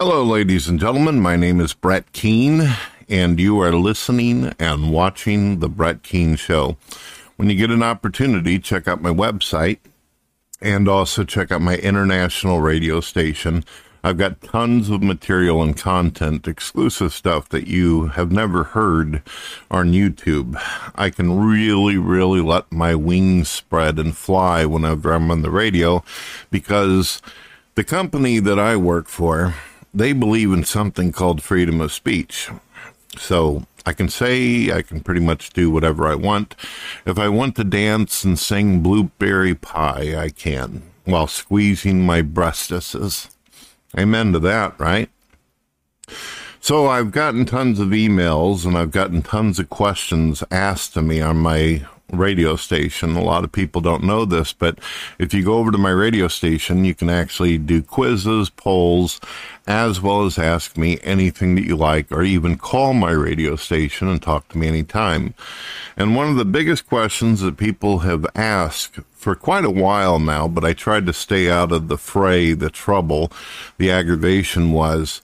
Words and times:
Hello, 0.00 0.22
ladies 0.22 0.68
and 0.68 0.78
gentlemen. 0.78 1.18
My 1.18 1.34
name 1.34 1.60
is 1.60 1.74
Brett 1.74 2.12
Keane, 2.12 2.72
and 3.08 3.40
you 3.40 3.60
are 3.60 3.72
listening 3.72 4.54
and 4.56 4.92
watching 4.92 5.58
The 5.58 5.68
Brett 5.68 6.04
Keane 6.04 6.36
Show. 6.36 6.76
When 7.34 7.50
you 7.50 7.56
get 7.56 7.72
an 7.72 7.82
opportunity, 7.82 8.60
check 8.60 8.86
out 8.86 9.02
my 9.02 9.10
website 9.10 9.78
and 10.62 10.86
also 10.88 11.24
check 11.24 11.50
out 11.50 11.62
my 11.62 11.78
international 11.78 12.60
radio 12.60 13.00
station. 13.00 13.64
I've 14.04 14.18
got 14.18 14.40
tons 14.40 14.88
of 14.88 15.02
material 15.02 15.64
and 15.64 15.76
content, 15.76 16.46
exclusive 16.46 17.12
stuff 17.12 17.48
that 17.48 17.66
you 17.66 18.06
have 18.06 18.30
never 18.30 18.62
heard 18.62 19.20
on 19.68 19.94
YouTube. 19.94 20.56
I 20.94 21.10
can 21.10 21.44
really, 21.44 21.98
really 21.98 22.40
let 22.40 22.70
my 22.70 22.94
wings 22.94 23.48
spread 23.48 23.98
and 23.98 24.16
fly 24.16 24.64
whenever 24.64 25.12
I'm 25.12 25.28
on 25.32 25.42
the 25.42 25.50
radio 25.50 26.04
because 26.52 27.20
the 27.74 27.82
company 27.82 28.38
that 28.38 28.60
I 28.60 28.76
work 28.76 29.08
for 29.08 29.56
they 29.98 30.12
believe 30.12 30.52
in 30.52 30.64
something 30.64 31.12
called 31.12 31.42
freedom 31.42 31.80
of 31.80 31.92
speech. 31.92 32.50
So 33.16 33.64
I 33.84 33.92
can 33.92 34.08
say, 34.08 34.70
I 34.70 34.82
can 34.82 35.00
pretty 35.00 35.20
much 35.20 35.50
do 35.50 35.70
whatever 35.70 36.06
I 36.06 36.14
want. 36.14 36.54
If 37.06 37.18
I 37.18 37.28
want 37.28 37.56
to 37.56 37.64
dance 37.64 38.24
and 38.24 38.38
sing 38.38 38.80
Blueberry 38.80 39.54
Pie, 39.54 40.14
I 40.16 40.28
can, 40.28 40.82
while 41.04 41.26
squeezing 41.26 42.04
my 42.04 42.22
breastises. 42.22 43.34
Amen 43.98 44.32
to 44.32 44.38
that, 44.40 44.78
right? 44.78 45.08
So 46.60 46.86
I've 46.86 47.12
gotten 47.12 47.46
tons 47.46 47.80
of 47.80 47.88
emails 47.88 48.66
and 48.66 48.76
I've 48.76 48.90
gotten 48.90 49.22
tons 49.22 49.58
of 49.58 49.70
questions 49.70 50.44
asked 50.50 50.94
to 50.94 51.02
me 51.02 51.20
on 51.20 51.38
my 51.38 51.86
radio 52.12 52.56
station. 52.56 53.16
A 53.16 53.22
lot 53.22 53.44
of 53.44 53.52
people 53.52 53.80
don't 53.80 54.04
know 54.04 54.24
this, 54.24 54.52
but 54.52 54.78
if 55.18 55.34
you 55.34 55.44
go 55.44 55.54
over 55.54 55.70
to 55.70 55.78
my 55.78 55.90
radio 55.90 56.28
station, 56.28 56.84
you 56.84 56.94
can 56.94 57.10
actually 57.10 57.58
do 57.58 57.82
quizzes, 57.82 58.50
polls, 58.50 59.20
as 59.66 60.00
well 60.00 60.24
as 60.24 60.38
ask 60.38 60.76
me 60.76 60.98
anything 61.02 61.54
that 61.54 61.64
you 61.64 61.76
like, 61.76 62.10
or 62.10 62.22
even 62.22 62.56
call 62.56 62.94
my 62.94 63.10
radio 63.10 63.56
station 63.56 64.08
and 64.08 64.22
talk 64.22 64.48
to 64.48 64.58
me 64.58 64.68
anytime. 64.68 65.34
And 65.96 66.16
one 66.16 66.28
of 66.28 66.36
the 66.36 66.44
biggest 66.44 66.86
questions 66.86 67.40
that 67.40 67.56
people 67.56 68.00
have 68.00 68.26
asked 68.34 69.00
for 69.12 69.34
quite 69.34 69.64
a 69.64 69.70
while 69.70 70.18
now, 70.18 70.48
but 70.48 70.64
I 70.64 70.72
tried 70.72 71.06
to 71.06 71.12
stay 71.12 71.50
out 71.50 71.72
of 71.72 71.88
the 71.88 71.98
fray, 71.98 72.52
the 72.52 72.70
trouble, 72.70 73.30
the 73.76 73.90
aggravation 73.90 74.72
was, 74.72 75.20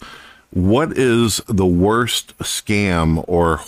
what 0.51 0.97
is 0.97 1.41
the 1.49 1.67
worst 1.67 2.37
scam 2.39 3.25
or 3.27 3.61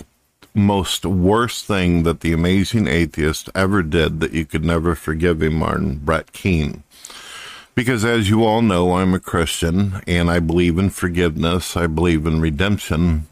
most 0.56 1.04
worst 1.04 1.66
thing 1.66 2.02
that 2.04 2.20
the 2.20 2.32
amazing 2.32 2.88
atheist 2.88 3.50
ever 3.54 3.82
did 3.82 4.20
that 4.20 4.32
you 4.32 4.46
could 4.46 4.64
never 4.64 4.94
forgive 4.94 5.42
him, 5.42 5.54
Martin 5.54 5.98
Brett 5.98 6.32
Keane. 6.32 6.82
Because 7.74 8.06
as 8.06 8.30
you 8.30 8.42
all 8.42 8.62
know, 8.62 8.94
I'm 8.94 9.12
a 9.12 9.20
Christian 9.20 10.00
and 10.06 10.30
I 10.30 10.40
believe 10.40 10.78
in 10.78 10.88
forgiveness, 10.88 11.76
I 11.76 11.86
believe 11.86 12.26
in 12.26 12.40
redemption. 12.40 13.26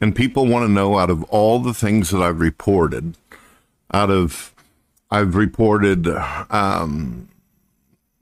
And 0.00 0.14
people 0.14 0.46
want 0.46 0.64
to 0.64 0.72
know 0.72 0.96
out 0.96 1.10
of 1.10 1.24
all 1.24 1.58
the 1.58 1.74
things 1.74 2.10
that 2.10 2.22
I've 2.22 2.40
reported, 2.40 3.16
out 3.92 4.10
of, 4.10 4.54
I've 5.10 5.34
reported, 5.34 6.06
um, 6.50 7.28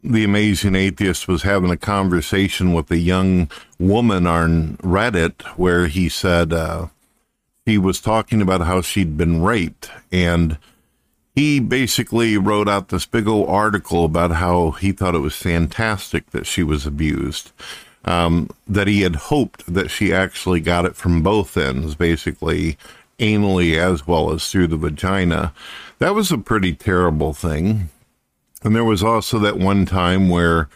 the 0.03 0.25
amazing 0.25 0.75
atheist 0.75 1.28
was 1.28 1.43
having 1.43 1.71
a 1.71 1.77
conversation 1.77 2.72
with 2.72 2.91
a 2.91 2.97
young 2.97 3.50
woman 3.78 4.27
on 4.27 4.78
Reddit 4.78 5.43
where 5.59 5.87
he 5.87 6.09
said, 6.09 6.55
uh, 6.55 6.87
he 7.71 7.79
was 7.79 8.01
talking 8.01 8.43
about 8.43 8.63
how 8.63 8.83
she'd 8.83 9.17
been 9.17 9.43
raped 9.43 9.91
and 10.11 10.59
he 11.35 11.61
basically 11.61 12.37
wrote 12.37 12.69
out 12.69 12.89
this 12.89 13.07
big 13.07 13.29
old 13.29 13.49
article 13.49 14.05
about 14.05 14.33
how 14.33 14.73
he 14.73 14.93
thought 14.93 15.15
it 15.15 15.21
was 15.21 15.37
fantastic 15.37 16.31
that 16.31 16.47
she 16.47 16.63
was 16.63 16.85
abused 16.85 17.53
um, 18.05 18.49
that 18.67 18.89
he 18.89 19.03
had 19.03 19.17
hoped 19.17 19.73
that 19.73 19.91
she 19.91 20.13
actually 20.13 20.61
got 20.61 20.85
it 20.85 20.97
from 20.97 21.23
both 21.23 21.57
ends 21.57 21.95
basically 21.95 22.77
anally 23.19 23.79
as 23.79 24.07
well 24.07 24.33
as 24.33 24.51
through 24.51 24.67
the 24.67 24.77
vagina. 24.77 25.53
That 25.99 26.15
was 26.15 26.33
a 26.33 26.39
pretty 26.39 26.73
terrible 26.73 27.35
thing. 27.35 27.91
And 28.63 28.75
there 28.75 28.85
was 28.85 29.03
also 29.03 29.39
that 29.39 29.59
one 29.59 29.87
time 29.87 30.29
where 30.29 30.69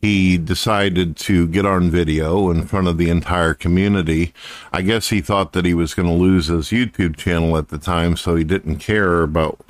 he 0.00 0.38
decided 0.38 1.16
to 1.16 1.48
get 1.48 1.66
on 1.66 1.90
video 1.90 2.50
in 2.50 2.66
front 2.66 2.86
of 2.86 2.98
the 2.98 3.10
entire 3.10 3.54
community. 3.54 4.32
I 4.72 4.82
guess 4.82 5.08
he 5.08 5.20
thought 5.20 5.52
that 5.52 5.64
he 5.64 5.74
was 5.74 5.94
going 5.94 6.08
to 6.08 6.14
lose 6.14 6.46
his 6.46 6.68
YouTube 6.68 7.16
channel 7.16 7.56
at 7.56 7.68
the 7.68 7.78
time, 7.78 8.16
so 8.16 8.36
he 8.36 8.44
didn't 8.44 8.76
care 8.76 9.22
about 9.22 9.60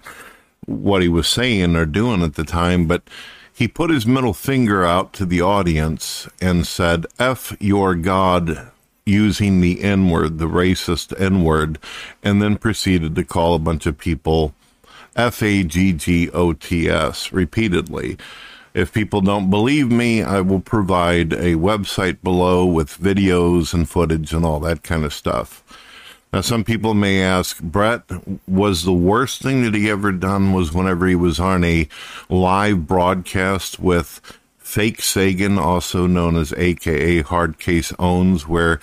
what 0.66 1.00
he 1.00 1.08
was 1.08 1.28
saying 1.28 1.76
or 1.76 1.86
doing 1.86 2.22
at 2.22 2.34
the 2.34 2.44
time, 2.44 2.86
but 2.86 3.02
he 3.52 3.66
put 3.66 3.90
his 3.90 4.06
middle 4.06 4.34
finger 4.34 4.84
out 4.84 5.12
to 5.14 5.24
the 5.24 5.40
audience 5.40 6.28
and 6.40 6.66
said, 6.66 7.06
F 7.18 7.56
your 7.58 7.94
God, 7.94 8.70
using 9.06 9.60
the 9.60 9.82
N 9.82 10.10
word, 10.10 10.38
the 10.38 10.46
racist 10.46 11.18
N 11.18 11.42
word, 11.42 11.78
and 12.22 12.40
then 12.42 12.56
proceeded 12.56 13.14
to 13.14 13.24
call 13.24 13.54
a 13.54 13.58
bunch 13.58 13.86
of 13.86 13.98
people 13.98 14.54
F 15.16 15.42
A 15.42 15.64
G 15.64 15.92
G 15.92 16.30
O 16.30 16.52
T 16.52 16.88
S 16.88 17.32
repeatedly. 17.32 18.18
If 18.78 18.92
people 18.92 19.22
don't 19.22 19.50
believe 19.50 19.90
me, 19.90 20.22
I 20.22 20.40
will 20.40 20.60
provide 20.60 21.32
a 21.32 21.56
website 21.56 22.22
below 22.22 22.64
with 22.64 22.96
videos 22.96 23.74
and 23.74 23.90
footage 23.90 24.32
and 24.32 24.44
all 24.44 24.60
that 24.60 24.84
kind 24.84 25.04
of 25.04 25.12
stuff. 25.12 25.64
Now, 26.32 26.42
some 26.42 26.62
people 26.62 26.94
may 26.94 27.20
ask, 27.20 27.60
Brett, 27.60 28.02
was 28.46 28.84
the 28.84 28.92
worst 28.92 29.42
thing 29.42 29.64
that 29.64 29.74
he 29.74 29.90
ever 29.90 30.12
done 30.12 30.52
was 30.52 30.72
whenever 30.72 31.08
he 31.08 31.16
was 31.16 31.40
on 31.40 31.64
a 31.64 31.88
live 32.28 32.86
broadcast 32.86 33.80
with 33.80 34.20
Fake 34.58 35.02
Sagan, 35.02 35.58
also 35.58 36.06
known 36.06 36.36
as 36.36 36.52
AKA 36.52 37.24
Hardcase 37.24 37.92
Owns, 37.98 38.46
where 38.46 38.78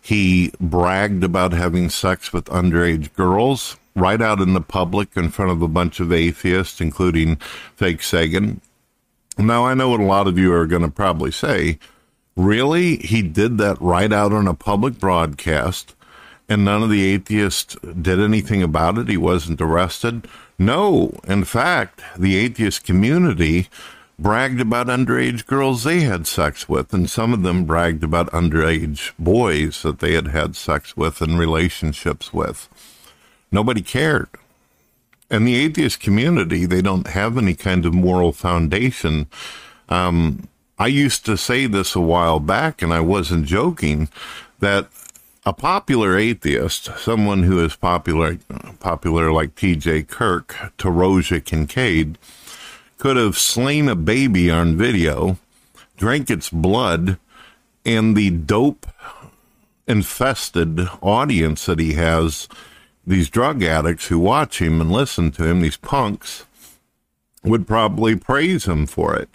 he 0.00 0.52
bragged 0.60 1.24
about 1.24 1.52
having 1.52 1.90
sex 1.90 2.32
with 2.32 2.44
underage 2.44 3.12
girls 3.14 3.76
right 3.96 4.22
out 4.22 4.40
in 4.40 4.54
the 4.54 4.60
public 4.60 5.16
in 5.16 5.28
front 5.28 5.50
of 5.50 5.60
a 5.60 5.66
bunch 5.66 5.98
of 5.98 6.12
atheists, 6.12 6.80
including 6.80 7.34
Fake 7.74 8.04
Sagan. 8.04 8.60
Now, 9.46 9.66
I 9.66 9.74
know 9.74 9.88
what 9.90 10.00
a 10.00 10.04
lot 10.04 10.26
of 10.26 10.38
you 10.38 10.52
are 10.52 10.66
going 10.66 10.82
to 10.82 10.90
probably 10.90 11.30
say. 11.30 11.78
Really? 12.36 12.96
He 12.96 13.22
did 13.22 13.58
that 13.58 13.80
right 13.80 14.12
out 14.12 14.32
on 14.32 14.46
a 14.46 14.54
public 14.54 14.98
broadcast, 14.98 15.94
and 16.48 16.64
none 16.64 16.82
of 16.82 16.90
the 16.90 17.04
atheists 17.04 17.76
did 17.82 18.20
anything 18.20 18.62
about 18.62 18.98
it? 18.98 19.08
He 19.08 19.16
wasn't 19.16 19.60
arrested? 19.60 20.28
No. 20.58 21.18
In 21.26 21.44
fact, 21.44 22.02
the 22.16 22.36
atheist 22.36 22.84
community 22.84 23.68
bragged 24.18 24.60
about 24.60 24.88
underage 24.88 25.46
girls 25.46 25.84
they 25.84 26.00
had 26.00 26.26
sex 26.26 26.68
with, 26.68 26.92
and 26.92 27.08
some 27.08 27.32
of 27.32 27.42
them 27.42 27.64
bragged 27.64 28.04
about 28.04 28.30
underage 28.32 29.12
boys 29.18 29.82
that 29.82 30.00
they 30.00 30.12
had 30.12 30.28
had 30.28 30.54
sex 30.54 30.96
with 30.96 31.22
and 31.22 31.38
relationships 31.38 32.32
with. 32.32 32.68
Nobody 33.50 33.80
cared. 33.80 34.28
And 35.30 35.46
the 35.46 35.56
atheist 35.56 36.00
community, 36.00 36.66
they 36.66 36.82
don't 36.82 37.06
have 37.06 37.38
any 37.38 37.54
kind 37.54 37.86
of 37.86 37.94
moral 37.94 38.32
foundation. 38.32 39.28
Um, 39.88 40.48
I 40.78 40.88
used 40.88 41.24
to 41.26 41.36
say 41.36 41.66
this 41.66 41.94
a 41.94 42.00
while 42.00 42.40
back, 42.40 42.82
and 42.82 42.92
I 42.92 43.00
wasn't 43.00 43.46
joking, 43.46 44.08
that 44.58 44.88
a 45.46 45.52
popular 45.52 46.18
atheist, 46.18 46.90
someone 46.98 47.44
who 47.44 47.64
is 47.64 47.76
popular, 47.76 48.38
popular 48.80 49.32
like 49.32 49.54
T.J. 49.54 50.04
Kirk, 50.04 50.56
Taroja 50.78 51.44
Kincaid, 51.44 52.18
could 52.98 53.16
have 53.16 53.38
slain 53.38 53.88
a 53.88 53.96
baby 53.96 54.50
on 54.50 54.76
video, 54.76 55.38
drank 55.96 56.28
its 56.28 56.50
blood, 56.50 57.18
and 57.84 58.16
the 58.16 58.30
dope 58.30 58.86
infested 59.86 60.80
audience 61.00 61.66
that 61.66 61.78
he 61.78 61.94
has 61.94 62.48
these 63.06 63.30
drug 63.30 63.62
addicts 63.62 64.08
who 64.08 64.18
watch 64.18 64.60
him 64.60 64.80
and 64.80 64.92
listen 64.92 65.30
to 65.32 65.44
him, 65.44 65.60
these 65.60 65.76
punks, 65.76 66.44
would 67.42 67.66
probably 67.66 68.16
praise 68.16 68.66
him 68.66 68.86
for 68.86 69.16
it. 69.16 69.28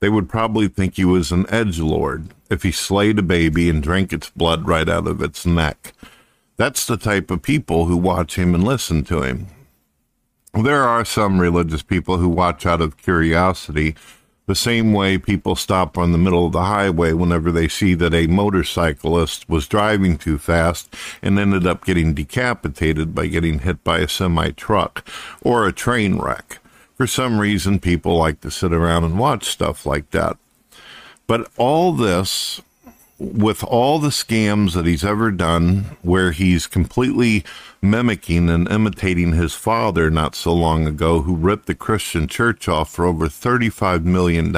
They 0.00 0.08
would 0.08 0.28
probably 0.28 0.68
think 0.68 0.94
he 0.94 1.04
was 1.04 1.32
an 1.32 1.46
edge 1.48 1.80
lord 1.80 2.28
if 2.50 2.62
he 2.62 2.70
slayed 2.70 3.18
a 3.18 3.22
baby 3.22 3.68
and 3.68 3.82
drank 3.82 4.12
its 4.12 4.30
blood 4.30 4.68
right 4.68 4.88
out 4.88 5.06
of 5.06 5.22
its 5.22 5.44
neck. 5.44 5.92
That's 6.56 6.86
the 6.86 6.96
type 6.96 7.30
of 7.30 7.42
people 7.42 7.86
who 7.86 7.96
watch 7.96 8.36
him 8.36 8.54
and 8.54 8.64
listen 8.64 9.04
to 9.04 9.22
him. 9.22 9.48
There 10.54 10.84
are 10.84 11.04
some 11.04 11.40
religious 11.40 11.82
people 11.82 12.18
who 12.18 12.28
watch 12.28 12.66
out 12.66 12.80
of 12.80 12.96
curiosity 12.96 13.94
the 14.48 14.54
same 14.54 14.94
way 14.94 15.18
people 15.18 15.54
stop 15.54 15.98
on 15.98 16.10
the 16.10 16.18
middle 16.18 16.46
of 16.46 16.52
the 16.52 16.64
highway 16.64 17.12
whenever 17.12 17.52
they 17.52 17.68
see 17.68 17.92
that 17.92 18.14
a 18.14 18.26
motorcyclist 18.26 19.46
was 19.46 19.68
driving 19.68 20.16
too 20.16 20.38
fast 20.38 20.96
and 21.20 21.38
ended 21.38 21.66
up 21.66 21.84
getting 21.84 22.14
decapitated 22.14 23.14
by 23.14 23.26
getting 23.26 23.58
hit 23.58 23.84
by 23.84 23.98
a 23.98 24.08
semi 24.08 24.50
truck 24.52 25.06
or 25.42 25.66
a 25.66 25.72
train 25.72 26.18
wreck. 26.18 26.60
For 26.96 27.06
some 27.06 27.38
reason, 27.38 27.78
people 27.78 28.16
like 28.16 28.40
to 28.40 28.50
sit 28.50 28.72
around 28.72 29.04
and 29.04 29.18
watch 29.18 29.44
stuff 29.44 29.84
like 29.84 30.10
that. 30.12 30.38
But 31.26 31.50
all 31.58 31.92
this 31.92 32.62
with 33.18 33.64
all 33.64 33.98
the 33.98 34.08
scams 34.08 34.74
that 34.74 34.86
he's 34.86 35.04
ever 35.04 35.30
done, 35.30 35.96
where 36.02 36.30
he's 36.30 36.66
completely 36.66 37.44
mimicking 37.82 38.48
and 38.48 38.70
imitating 38.70 39.32
his 39.32 39.54
father 39.54 40.08
not 40.08 40.34
so 40.34 40.52
long 40.52 40.86
ago, 40.86 41.22
who 41.22 41.34
ripped 41.34 41.66
the 41.66 41.74
Christian 41.74 42.28
church 42.28 42.68
off 42.68 42.90
for 42.90 43.04
over 43.04 43.26
$35 43.26 44.04
million, 44.04 44.54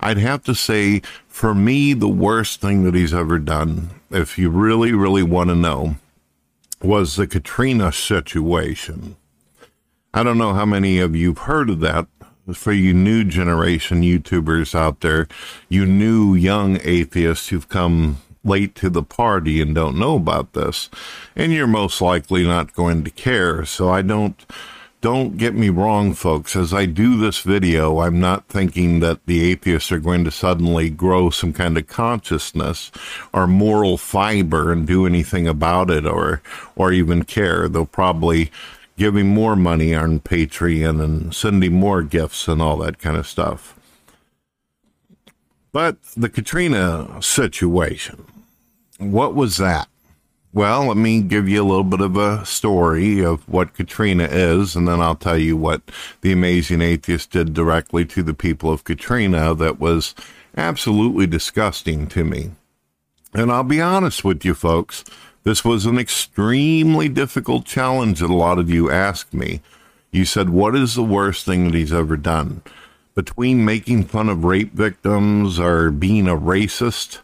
I'd 0.00 0.18
have 0.18 0.44
to 0.44 0.54
say, 0.54 1.00
for 1.28 1.54
me, 1.54 1.94
the 1.94 2.08
worst 2.08 2.60
thing 2.60 2.84
that 2.84 2.94
he's 2.94 3.14
ever 3.14 3.38
done, 3.38 3.90
if 4.10 4.38
you 4.38 4.50
really, 4.50 4.92
really 4.92 5.22
want 5.22 5.48
to 5.48 5.56
know, 5.56 5.96
was 6.82 7.16
the 7.16 7.26
Katrina 7.26 7.92
situation. 7.92 9.16
I 10.12 10.22
don't 10.22 10.38
know 10.38 10.54
how 10.54 10.66
many 10.66 10.98
of 10.98 11.14
you've 11.14 11.38
heard 11.38 11.70
of 11.70 11.80
that. 11.80 12.06
For 12.54 12.72
you 12.72 12.92
new 12.92 13.24
generation 13.24 14.02
YouTubers 14.02 14.74
out 14.74 15.00
there, 15.00 15.28
you 15.68 15.86
new 15.86 16.34
young 16.34 16.78
atheists 16.82 17.48
who've 17.48 17.68
come 17.68 18.18
late 18.44 18.74
to 18.74 18.88
the 18.88 19.02
party 19.02 19.60
and 19.60 19.74
don't 19.74 19.98
know 19.98 20.16
about 20.16 20.52
this, 20.54 20.88
and 21.36 21.52
you're 21.52 21.66
most 21.66 22.00
likely 22.00 22.44
not 22.44 22.74
going 22.74 23.04
to 23.04 23.10
care. 23.10 23.64
So 23.64 23.90
I 23.90 24.02
don't 24.02 24.44
don't 25.00 25.38
get 25.38 25.54
me 25.54 25.70
wrong, 25.70 26.12
folks. 26.12 26.54
As 26.54 26.74
I 26.74 26.84
do 26.84 27.16
this 27.16 27.40
video, 27.40 28.00
I'm 28.00 28.20
not 28.20 28.46
thinking 28.48 29.00
that 29.00 29.24
the 29.24 29.50
atheists 29.50 29.90
are 29.90 29.98
going 29.98 30.24
to 30.24 30.30
suddenly 30.30 30.90
grow 30.90 31.30
some 31.30 31.54
kind 31.54 31.78
of 31.78 31.86
consciousness 31.86 32.90
or 33.32 33.46
moral 33.46 33.96
fiber 33.96 34.70
and 34.70 34.86
do 34.86 35.06
anything 35.06 35.48
about 35.48 35.90
it 35.90 36.04
or, 36.04 36.42
or 36.76 36.92
even 36.92 37.24
care. 37.24 37.66
They'll 37.66 37.86
probably 37.86 38.50
give 39.00 39.16
him 39.16 39.28
more 39.28 39.56
money 39.56 39.94
on 39.94 40.20
Patreon 40.20 41.02
and 41.02 41.34
send 41.34 41.64
him 41.64 41.72
more 41.72 42.02
gifts 42.02 42.46
and 42.46 42.60
all 42.60 42.76
that 42.76 42.98
kind 42.98 43.16
of 43.16 43.26
stuff. 43.26 43.74
But 45.72 45.96
the 46.14 46.28
Katrina 46.28 47.08
situation, 47.22 48.26
what 48.98 49.34
was 49.34 49.56
that? 49.56 49.88
Well, 50.52 50.88
let 50.88 50.98
me 50.98 51.22
give 51.22 51.48
you 51.48 51.62
a 51.62 51.64
little 51.64 51.84
bit 51.84 52.02
of 52.02 52.18
a 52.18 52.44
story 52.44 53.24
of 53.24 53.48
what 53.48 53.72
Katrina 53.72 54.24
is, 54.24 54.76
and 54.76 54.86
then 54.86 55.00
I'll 55.00 55.14
tell 55.14 55.38
you 55.38 55.56
what 55.56 55.80
the 56.20 56.32
amazing 56.32 56.82
atheist 56.82 57.30
did 57.30 57.54
directly 57.54 58.04
to 58.04 58.22
the 58.22 58.34
people 58.34 58.70
of 58.70 58.84
Katrina 58.84 59.54
that 59.54 59.80
was 59.80 60.14
absolutely 60.58 61.26
disgusting 61.26 62.06
to 62.08 62.22
me. 62.22 62.50
And 63.32 63.50
I'll 63.50 63.62
be 63.62 63.80
honest 63.80 64.24
with 64.24 64.44
you, 64.44 64.52
folks, 64.52 65.04
this 65.42 65.64
was 65.64 65.86
an 65.86 65.98
extremely 65.98 67.08
difficult 67.08 67.64
challenge 67.64 68.20
that 68.20 68.30
a 68.30 68.34
lot 68.34 68.58
of 68.58 68.68
you 68.68 68.90
asked 68.90 69.32
me. 69.32 69.60
You 70.10 70.24
said, 70.24 70.50
What 70.50 70.76
is 70.76 70.94
the 70.94 71.02
worst 71.04 71.46
thing 71.46 71.64
that 71.66 71.74
he's 71.74 71.92
ever 71.92 72.16
done? 72.16 72.62
Between 73.14 73.64
making 73.64 74.04
fun 74.04 74.28
of 74.28 74.44
rape 74.44 74.72
victims 74.72 75.58
or 75.58 75.90
being 75.90 76.28
a 76.28 76.36
racist, 76.36 77.20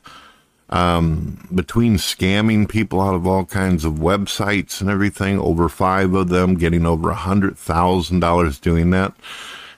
um, 0.70 1.46
between 1.54 1.96
scamming 1.96 2.68
people 2.68 3.00
out 3.00 3.14
of 3.14 3.26
all 3.26 3.44
kinds 3.44 3.84
of 3.84 3.94
websites 3.94 4.80
and 4.80 4.90
everything, 4.90 5.38
over 5.38 5.68
five 5.68 6.14
of 6.14 6.28
them 6.28 6.54
getting 6.56 6.86
over 6.86 7.10
a 7.10 7.14
hundred 7.14 7.56
thousand 7.56 8.20
dollars 8.20 8.58
doing 8.58 8.90
that. 8.90 9.14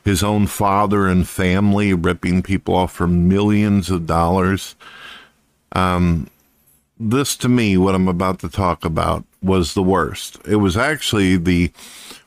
His 0.05 0.23
own 0.23 0.47
father 0.47 1.07
and 1.07 1.29
family 1.29 1.93
ripping 1.93 2.43
people 2.43 2.75
off 2.75 2.93
for 2.93 3.07
millions 3.07 3.91
of 3.91 4.07
dollars. 4.07 4.77
Um, 5.73 6.31
this 6.99 7.37
to 7.39 7.49
me, 7.49 7.77
what 7.77 7.95
I'm 7.95 8.09
about 8.09 8.39
to 8.41 8.49
talk 8.49 8.85
about, 8.85 9.25
was 9.43 9.75
the 9.75 9.83
worst. 9.83 10.39
It 10.47 10.57
was 10.57 10.77
actually 10.77 11.37
the 11.37 11.73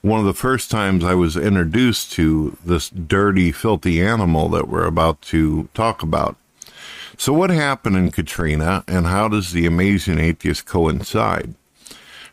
one 0.01 0.19
of 0.19 0.25
the 0.25 0.33
first 0.33 0.71
times 0.71 1.03
I 1.03 1.13
was 1.13 1.37
introduced 1.37 2.11
to 2.13 2.57
this 2.65 2.89
dirty, 2.89 3.51
filthy 3.51 4.01
animal 4.01 4.49
that 4.49 4.67
we're 4.67 4.85
about 4.85 5.21
to 5.23 5.69
talk 5.73 6.01
about. 6.01 6.37
So, 7.17 7.33
what 7.33 7.51
happened 7.51 7.97
in 7.97 8.11
Katrina, 8.11 8.83
and 8.87 9.05
how 9.05 9.27
does 9.27 9.51
the 9.51 9.65
amazing 9.67 10.17
atheist 10.17 10.65
coincide? 10.65 11.53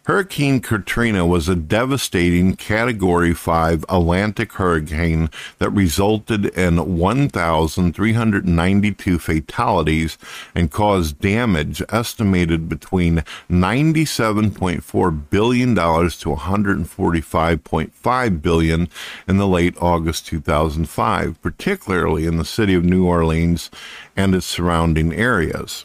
Hurricane 0.09 0.61
Katrina 0.61 1.27
was 1.27 1.51
a 1.51 1.55
devastating 1.55 2.57
Category 2.57 3.35
5 3.35 3.85
Atlantic 3.91 4.55
hurricane 4.55 5.29
that 5.59 5.69
resulted 5.69 6.47
in 6.47 6.97
1,392 6.97 9.19
fatalities 9.19 10.17
and 10.55 10.71
caused 10.71 11.21
damage 11.21 11.83
estimated 11.91 12.71
between 12.71 13.23
$97.4 13.51 15.29
billion 15.29 15.75
to 15.75 15.83
145.5 15.83 18.43
billion 18.43 18.89
in 19.29 19.37
the 19.37 19.47
late 19.47 19.75
August 19.79 20.27
2005, 20.29 21.43
particularly 21.43 22.25
in 22.25 22.39
the 22.39 22.47
city 22.47 22.73
of 22.73 22.83
New 22.83 23.05
Orleans 23.05 23.71
and 24.17 24.35
its 24.35 24.47
surrounding 24.47 25.13
areas. 25.13 25.85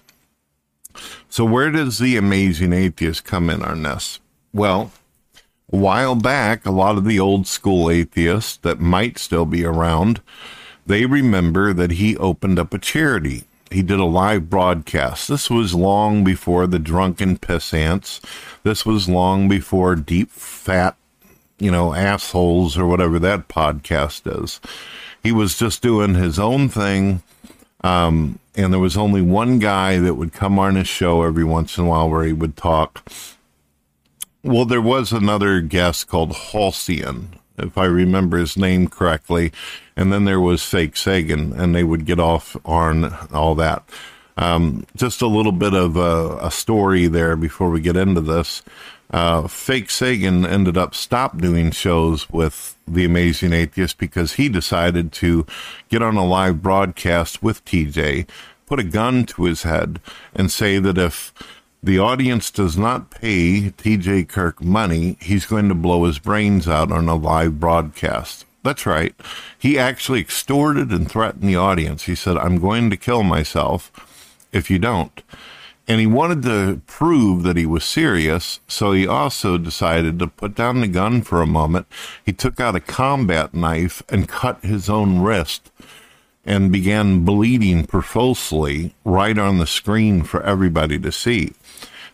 So, 1.33 1.45
where 1.45 1.71
does 1.71 1.97
the 1.97 2.15
amazing 2.15 2.73
atheist 2.73 3.23
come 3.23 3.49
in 3.49 3.81
this? 3.81 4.19
Well, 4.53 4.91
a 5.71 5.77
while 5.77 6.13
back, 6.13 6.63
a 6.63 6.69
lot 6.69 6.95
of 6.95 7.05
the 7.05 7.19
old 7.19 7.47
school 7.47 7.89
atheists 7.89 8.57
that 8.57 8.79
might 8.79 9.17
still 9.17 9.47
be 9.47 9.65
around, 9.65 10.21
they 10.85 11.07
remember 11.07 11.73
that 11.73 11.93
he 11.93 12.15
opened 12.17 12.59
up 12.59 12.71
a 12.71 12.77
charity. 12.77 13.45
He 13.71 13.81
did 13.81 13.99
a 13.99 14.05
live 14.05 14.47
broadcast. 14.47 15.27
This 15.27 15.49
was 15.49 15.73
long 15.73 16.23
before 16.23 16.67
the 16.67 16.77
drunken 16.77 17.39
pissants. 17.39 18.21
This 18.61 18.85
was 18.85 19.09
long 19.09 19.49
before 19.49 19.95
deep 19.95 20.29
fat, 20.29 20.95
you 21.57 21.71
know, 21.71 21.95
assholes 21.95 22.77
or 22.77 22.85
whatever 22.85 23.17
that 23.17 23.47
podcast 23.47 24.43
is. 24.43 24.61
He 25.23 25.31
was 25.31 25.57
just 25.57 25.81
doing 25.81 26.13
his 26.13 26.37
own 26.37 26.69
thing. 26.69 27.23
Um, 27.83 28.37
and 28.55 28.71
there 28.71 28.79
was 28.79 28.97
only 28.97 29.21
one 29.21 29.59
guy 29.59 29.97
that 29.99 30.15
would 30.15 30.33
come 30.33 30.59
on 30.59 30.75
his 30.75 30.87
show 30.87 31.23
every 31.23 31.43
once 31.43 31.77
in 31.77 31.85
a 31.85 31.87
while 31.87 32.09
where 32.09 32.23
he 32.23 32.33
would 32.33 32.55
talk. 32.55 33.07
Well, 34.43 34.65
there 34.65 34.81
was 34.81 35.11
another 35.11 35.61
guest 35.61 36.07
called 36.07 36.35
Halcyon, 36.35 37.39
if 37.57 37.77
I 37.77 37.85
remember 37.85 38.37
his 38.37 38.57
name 38.57 38.87
correctly, 38.87 39.51
and 39.95 40.11
then 40.11 40.25
there 40.25 40.39
was 40.39 40.63
Fake 40.63 40.97
Sagan, 40.97 41.53
and 41.53 41.73
they 41.73 41.83
would 41.83 42.05
get 42.05 42.19
off 42.19 42.57
on 42.65 43.13
all 43.33 43.55
that. 43.55 43.83
Um, 44.37 44.85
just 44.95 45.21
a 45.21 45.27
little 45.27 45.51
bit 45.51 45.73
of 45.73 45.95
a, 45.95 46.37
a, 46.41 46.49
story 46.49 47.07
there 47.07 47.35
before 47.35 47.69
we 47.69 47.81
get 47.81 47.95
into 47.95 48.21
this. 48.21 48.63
Uh, 49.11 49.47
Fake 49.47 49.91
Sagan 49.91 50.43
ended 50.43 50.75
up 50.75 50.95
stop 50.95 51.37
doing 51.37 51.69
shows 51.69 52.29
with 52.31 52.75
The 52.87 53.05
Amazing 53.05 53.53
Atheist 53.53 53.99
because 53.99 54.33
he 54.33 54.49
decided 54.49 55.11
to 55.13 55.45
get 55.89 56.01
on 56.01 56.17
a 56.17 56.25
live 56.25 56.63
broadcast 56.63 57.43
with 57.43 57.63
TJ, 57.63 58.27
put 58.65 58.79
a 58.79 58.83
gun 58.83 59.25
to 59.27 59.43
his 59.43 59.63
head, 59.63 59.99
and 60.33 60.51
say 60.51 60.79
that 60.79 60.97
if 60.97 61.31
the 61.83 61.99
audience 61.99 62.49
does 62.49 62.75
not 62.75 63.11
pay 63.11 63.69
TJ 63.69 64.29
Kirk 64.29 64.63
money, 64.63 65.17
he's 65.21 65.45
going 65.45 65.67
to 65.69 65.75
blow 65.75 66.05
his 66.05 66.17
brains 66.17 66.67
out 66.67 66.91
on 66.91 67.07
a 67.07 67.15
live 67.15 67.59
broadcast. 67.59 68.45
That's 68.63 68.85
right. 68.85 69.13
He 69.59 69.77
actually 69.77 70.21
extorted 70.21 70.91
and 70.91 71.11
threatened 71.11 71.47
the 71.47 71.57
audience. 71.57 72.03
He 72.03 72.15
said, 72.15 72.37
I'm 72.37 72.59
going 72.59 72.89
to 72.89 72.97
kill 72.97 73.23
myself 73.23 73.91
if 74.53 74.69
you 74.69 74.79
don't. 74.79 75.21
And 75.87 75.99
he 75.99 76.07
wanted 76.07 76.43
to 76.43 76.81
prove 76.87 77.43
that 77.43 77.57
he 77.57 77.65
was 77.65 77.83
serious, 77.83 78.61
so 78.67 78.93
he 78.93 79.05
also 79.05 79.57
decided 79.57 80.17
to 80.19 80.27
put 80.27 80.55
down 80.55 80.79
the 80.79 80.87
gun 80.87 81.21
for 81.21 81.41
a 81.41 81.47
moment. 81.47 81.87
He 82.25 82.31
took 82.31 82.61
out 82.61 82.75
a 82.75 82.79
combat 82.79 83.53
knife 83.53 84.01
and 84.07 84.29
cut 84.29 84.63
his 84.63 84.89
own 84.89 85.19
wrist 85.19 85.71
and 86.45 86.71
began 86.71 87.25
bleeding 87.25 87.85
profusely 87.85 88.93
right 89.03 89.37
on 89.37 89.57
the 89.57 89.67
screen 89.67 90.23
for 90.23 90.41
everybody 90.43 90.99
to 90.99 91.11
see. 91.11 91.53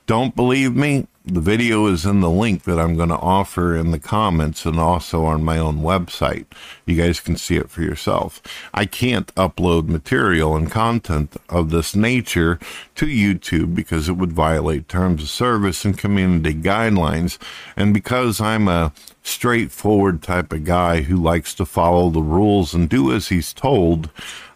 Don't 0.07 0.35
believe 0.35 0.75
me? 0.75 1.07
The 1.31 1.41
video 1.41 1.85
is 1.85 2.07
in 2.07 2.21
the 2.21 2.29
link 2.29 2.63
that 2.63 2.79
I'm 2.79 2.95
going 2.95 3.09
to 3.09 3.15
offer 3.15 3.75
in 3.75 3.91
the 3.91 3.99
comments 3.99 4.65
and 4.65 4.79
also 4.79 5.25
on 5.25 5.43
my 5.43 5.59
own 5.59 5.81
website. 5.81 6.47
You 6.87 6.95
guys 6.95 7.19
can 7.19 7.37
see 7.37 7.55
it 7.55 7.69
for 7.69 7.83
yourself. 7.83 8.41
I 8.73 8.87
can't 8.87 9.33
upload 9.35 9.89
material 9.89 10.55
and 10.55 10.71
content 10.71 11.37
of 11.47 11.69
this 11.69 11.95
nature 11.95 12.57
to 12.95 13.05
YouTube 13.05 13.75
because 13.75 14.09
it 14.09 14.13
would 14.13 14.33
violate 14.33 14.89
terms 14.89 15.21
of 15.21 15.29
service 15.29 15.85
and 15.85 15.95
community 15.95 16.55
guidelines. 16.55 17.37
And 17.77 17.93
because 17.93 18.41
I'm 18.41 18.67
a 18.67 18.91
straightforward 19.21 20.23
type 20.23 20.51
of 20.51 20.63
guy 20.63 21.03
who 21.03 21.15
likes 21.15 21.53
to 21.55 21.65
follow 21.65 22.09
the 22.09 22.23
rules 22.23 22.73
and 22.73 22.89
do 22.89 23.13
as 23.13 23.27
he's 23.27 23.53
told, 23.53 24.09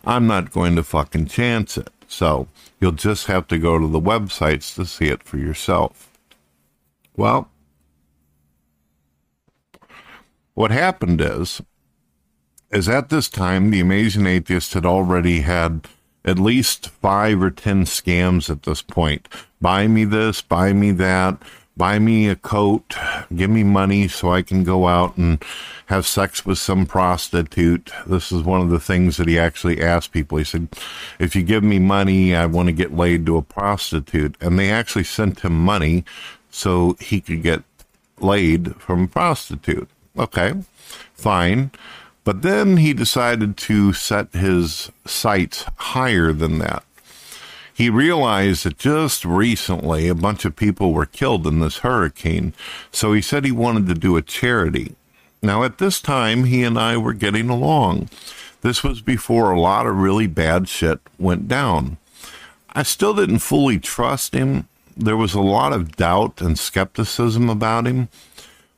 I'm 0.06 0.26
not 0.26 0.52
going 0.52 0.76
to 0.78 0.84
fucking 0.84 1.28
chance 1.28 1.78
it. 1.78 1.92
So 2.08 2.48
you'll 2.82 2.94
just 2.94 3.28
have 3.28 3.48
to 3.50 3.60
go 3.60 3.78
to 3.78 3.86
the 3.86 4.02
websites 4.02 4.74
to 4.74 4.88
see 4.88 5.10
it 5.10 5.22
for 5.22 5.38
yourself. 5.38 6.10
Well, 7.16 7.50
what 10.54 10.72
happened 10.72 11.22
is, 11.22 11.62
is 12.72 12.90
at 12.90 13.10
this 13.10 13.30
time, 13.30 13.70
the 13.70 13.80
Amazing 13.80 14.26
Atheist 14.26 14.74
had 14.74 14.86
already 14.86 15.42
had 15.42 15.88
at 16.26 16.40
least 16.40 16.90
five 16.90 17.42
or 17.42 17.52
ten 17.52 17.84
scams 17.84 18.50
at 18.50 18.64
this 18.64 18.82
point. 18.82 19.28
Buy 19.62 19.88
me 19.88 20.06
this, 20.06 20.42
buy 20.42 20.74
me 20.74 20.92
that, 20.92 21.38
buy 21.76 22.00
me 22.00 22.30
a 22.30 22.36
coat, 22.36 22.96
give 23.36 23.50
me 23.50 23.64
money 23.64 24.08
so 24.08 24.32
I 24.32 24.42
can 24.42 24.64
go 24.64 24.88
out 24.88 25.18
and 25.18 25.44
have 25.88 26.08
sex 26.08 26.46
with 26.46 26.58
some 26.58 26.86
prostitute. 26.86 27.92
This 28.08 28.32
is 28.32 28.42
one 28.42 28.62
of 28.62 28.70
the 28.70 28.80
things 28.80 29.18
that 29.18 29.28
he 29.28 29.38
actually 29.38 29.82
asked 29.82 30.12
people. 30.12 30.38
He 30.38 30.44
said, 30.44 30.70
if 31.20 31.36
you 31.36 31.44
give 31.44 31.64
me 31.64 31.80
money, 31.80 32.36
I 32.36 32.46
want 32.46 32.68
to 32.68 32.74
get 32.74 32.96
laid 32.96 33.26
to 33.26 33.38
a 33.38 33.42
prostitute. 33.42 34.36
And 34.40 34.58
they 34.58 34.72
actually 34.72 35.04
sent 35.04 35.42
him 35.42 35.54
money 35.54 36.06
so 36.54 36.96
he 37.00 37.20
could 37.20 37.42
get 37.42 37.64
laid 38.20 38.76
from 38.76 39.04
a 39.04 39.08
prostitute. 39.08 39.90
Okay, 40.18 40.54
fine. 41.16 41.72
But 42.24 42.44
then 42.44 42.78
he 42.78 42.94
decided 42.94 43.58
to 43.58 43.92
set 43.92 44.32
his 44.34 44.92
sights 45.06 45.66
higher 45.76 46.32
than 46.32 46.60
that. 46.60 46.84
He 47.74 47.90
realized 47.90 48.66
that 48.66 48.78
just 48.78 49.26
recently 49.26 50.08
a 50.08 50.14
bunch 50.14 50.46
of 50.46 50.56
people 50.56 50.94
were 50.94 51.08
killed 51.08 51.48
in 51.48 51.60
this 51.60 51.80
hurricane, 51.80 52.54
so 52.92 53.14
he 53.14 53.22
said 53.22 53.46
he 53.46 53.52
wanted 53.52 53.88
to 53.88 53.96
do 53.96 54.16
a 54.16 54.22
charity. 54.22 54.96
Now, 55.42 55.64
at 55.64 55.80
this 55.80 56.00
time, 56.00 56.44
he 56.44 56.64
and 56.64 56.78
I 56.78 56.98
were 56.98 57.14
getting 57.14 57.50
along. 57.50 58.10
This 58.62 58.84
was 58.84 59.02
before 59.02 59.50
a 59.52 59.60
lot 59.60 59.88
of 59.88 59.98
really 59.98 60.28
bad 60.28 60.70
shit 60.70 61.00
went 61.18 61.48
down. 61.48 61.98
I 62.74 62.84
still 62.84 63.16
didn't 63.16 63.40
fully 63.40 63.80
trust 63.80 64.36
him. 64.36 64.68
There 64.96 65.18
was 65.18 65.34
a 65.34 65.42
lot 65.42 65.74
of 65.74 65.96
doubt 65.96 66.42
and 66.42 66.58
skepticism 66.58 67.50
about 67.50 67.88
him. 67.88 68.10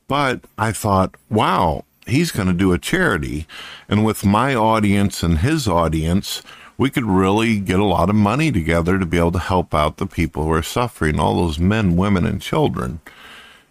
But 0.07 0.41
I 0.57 0.71
thought, 0.71 1.15
wow, 1.29 1.83
he's 2.05 2.31
going 2.31 2.47
to 2.47 2.53
do 2.53 2.73
a 2.73 2.77
charity. 2.77 3.47
And 3.89 4.05
with 4.05 4.25
my 4.25 4.53
audience 4.53 5.23
and 5.23 5.39
his 5.39 5.67
audience, 5.67 6.41
we 6.77 6.89
could 6.89 7.05
really 7.05 7.59
get 7.59 7.79
a 7.79 7.85
lot 7.85 8.09
of 8.09 8.15
money 8.15 8.51
together 8.51 8.99
to 8.99 9.05
be 9.05 9.17
able 9.17 9.31
to 9.31 9.39
help 9.39 9.73
out 9.73 9.97
the 9.97 10.05
people 10.05 10.43
who 10.43 10.51
are 10.51 10.63
suffering, 10.63 11.19
all 11.19 11.35
those 11.35 11.57
men, 11.57 11.95
women, 11.95 12.25
and 12.25 12.41
children. 12.41 12.99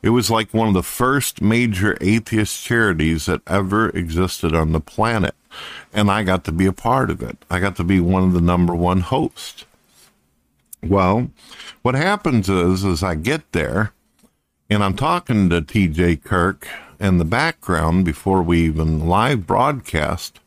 It 0.02 0.10
was 0.10 0.30
like 0.30 0.52
one 0.52 0.68
of 0.68 0.74
the 0.74 0.82
first 0.82 1.40
major 1.40 1.96
atheist 2.00 2.62
charities 2.62 3.26
that 3.26 3.40
ever 3.46 3.88
existed 3.90 4.54
on 4.54 4.72
the 4.72 4.80
planet. 4.80 5.34
And 5.92 6.10
I 6.10 6.24
got 6.24 6.44
to 6.44 6.52
be 6.52 6.66
a 6.66 6.72
part 6.72 7.10
of 7.10 7.22
it. 7.22 7.38
I 7.48 7.60
got 7.60 7.76
to 7.76 7.84
be 7.84 8.00
one 8.00 8.22
of 8.24 8.32
the 8.32 8.40
number 8.40 8.74
one 8.74 9.00
hosts. 9.00 9.64
Well, 10.88 11.30
what 11.82 11.94
happens 11.94 12.48
is, 12.48 12.84
is 12.84 13.02
I 13.02 13.14
get 13.14 13.52
there 13.52 13.92
and 14.70 14.82
I'm 14.82 14.96
talking 14.96 15.50
to 15.50 15.60
TJ 15.60 16.24
Kirk 16.24 16.66
in 16.98 17.18
the 17.18 17.24
background 17.24 18.04
before 18.04 18.42
we 18.42 18.64
even 18.64 19.06
live 19.06 19.46
broadcast. 19.46 20.40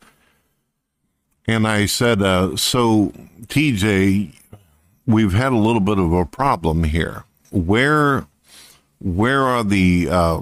And 1.46 1.67
I 1.67 1.86
said, 1.86 2.22
uh, 2.22 2.58
So, 2.58 3.13
TJ, 3.46 4.34
we've 5.06 5.34
had 5.34 5.53
a 5.53 5.58
little 5.58 5.79
bit 5.82 5.98
of 5.98 6.12
a 6.12 6.25
problem 6.25 6.84
here. 6.84 7.24
Where, 7.51 8.27
where 9.00 9.44
are 9.44 9.63
the, 9.63 10.10
uh, 10.10 10.41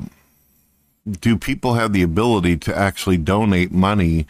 do 1.22 1.38
people 1.38 1.76
have 1.76 1.94
the 1.94 2.02
ability 2.02 2.58
to 2.58 2.76
actually 2.76 3.18
donate 3.18 3.72
money 3.72 4.26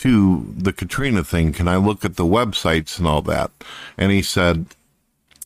to 0.00 0.46
the 0.56 0.72
Katrina 0.72 1.22
thing? 1.24 1.52
Can 1.52 1.68
I 1.68 1.76
look 1.76 2.04
at 2.04 2.16
the 2.16 2.24
websites 2.24 2.98
and 2.98 3.06
all 3.06 3.22
that? 3.22 3.50
And 3.98 4.10
he 4.10 4.22
said, 4.22 4.66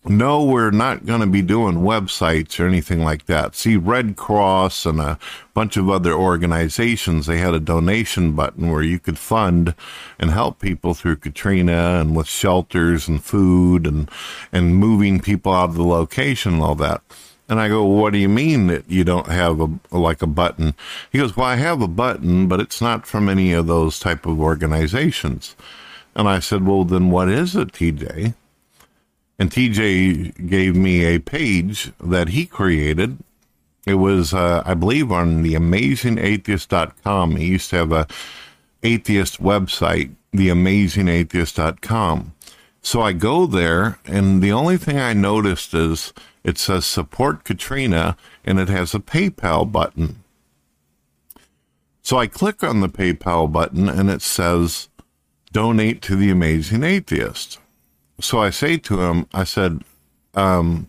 no, 0.06 0.44
we're 0.44 0.70
not 0.70 1.06
going 1.06 1.22
to 1.22 1.26
be 1.26 1.40
doing 1.40 1.76
websites 1.76 2.60
or 2.60 2.66
anything 2.66 3.02
like 3.02 3.24
that. 3.24 3.56
See, 3.56 3.76
Red 3.76 4.16
Cross 4.16 4.84
and 4.84 5.00
a 5.00 5.18
bunch 5.54 5.78
of 5.78 5.88
other 5.88 6.12
organizations, 6.12 7.26
they 7.26 7.38
had 7.38 7.54
a 7.54 7.60
donation 7.60 8.32
button 8.32 8.70
where 8.70 8.82
you 8.82 8.98
could 8.98 9.18
fund 9.18 9.74
and 10.18 10.30
help 10.30 10.60
people 10.60 10.92
through 10.92 11.16
Katrina 11.16 12.00
and 12.00 12.14
with 12.14 12.26
shelters 12.26 13.08
and 13.08 13.24
food 13.24 13.86
and, 13.86 14.10
and 14.52 14.76
moving 14.76 15.20
people 15.20 15.52
out 15.52 15.70
of 15.70 15.76
the 15.76 15.84
location 15.84 16.54
and 16.54 16.62
all 16.62 16.74
that. 16.74 17.02
And 17.48 17.60
I 17.60 17.68
go, 17.68 17.84
what 17.84 18.12
do 18.12 18.18
you 18.18 18.28
mean 18.28 18.68
that 18.68 18.88
you 18.88 19.04
don't 19.04 19.28
have 19.28 19.60
a 19.60 19.96
like 19.96 20.22
a 20.22 20.26
button? 20.26 20.74
He 21.12 21.18
goes, 21.18 21.36
well, 21.36 21.46
I 21.46 21.56
have 21.56 21.82
a 21.82 21.88
button, 21.88 22.48
but 22.48 22.60
it's 22.60 22.80
not 22.80 23.06
from 23.06 23.28
any 23.28 23.52
of 23.52 23.66
those 23.66 23.98
type 23.98 24.24
of 24.24 24.40
organizations. 24.40 25.54
And 26.14 26.28
I 26.28 26.38
said, 26.38 26.66
well, 26.66 26.84
then 26.84 27.10
what 27.10 27.28
is 27.28 27.54
it, 27.54 27.72
TJ? 27.72 28.34
And 29.38 29.50
TJ 29.50 30.48
gave 30.48 30.76
me 30.76 31.04
a 31.04 31.18
page 31.18 31.92
that 32.00 32.28
he 32.28 32.46
created. 32.46 33.18
It 33.86 33.94
was, 33.94 34.32
uh, 34.32 34.62
I 34.64 34.74
believe, 34.74 35.12
on 35.12 35.42
the 35.42 35.54
amazingatheist.com. 35.54 37.36
He 37.36 37.46
used 37.46 37.70
to 37.70 37.76
have 37.76 37.92
a 37.92 38.06
atheist 38.82 39.42
website, 39.42 40.14
theamazingatheist.com. 40.32 42.32
So 42.80 43.00
I 43.00 43.12
go 43.12 43.46
there, 43.46 43.98
and 44.04 44.42
the 44.42 44.52
only 44.52 44.76
thing 44.76 44.98
I 44.98 45.14
noticed 45.14 45.74
is 45.74 46.12
it 46.44 46.58
says 46.58 46.84
support 46.84 47.44
Katrina, 47.44 48.16
and 48.44 48.60
it 48.60 48.68
has 48.68 48.94
a 48.94 49.00
PayPal 49.00 49.70
button. 49.70 50.22
So 52.02 52.18
I 52.18 52.26
click 52.26 52.62
on 52.62 52.80
the 52.80 52.88
PayPal 52.88 53.50
button, 53.50 53.88
and 53.88 54.10
it 54.10 54.22
says 54.22 54.88
donate 55.52 56.02
to 56.02 56.16
the 56.16 56.30
Amazing 56.30 56.84
Atheist 56.84 57.58
so 58.20 58.40
I 58.40 58.50
say 58.50 58.76
to 58.78 59.02
him, 59.02 59.26
I 59.34 59.44
said, 59.44 59.82
um, 60.34 60.88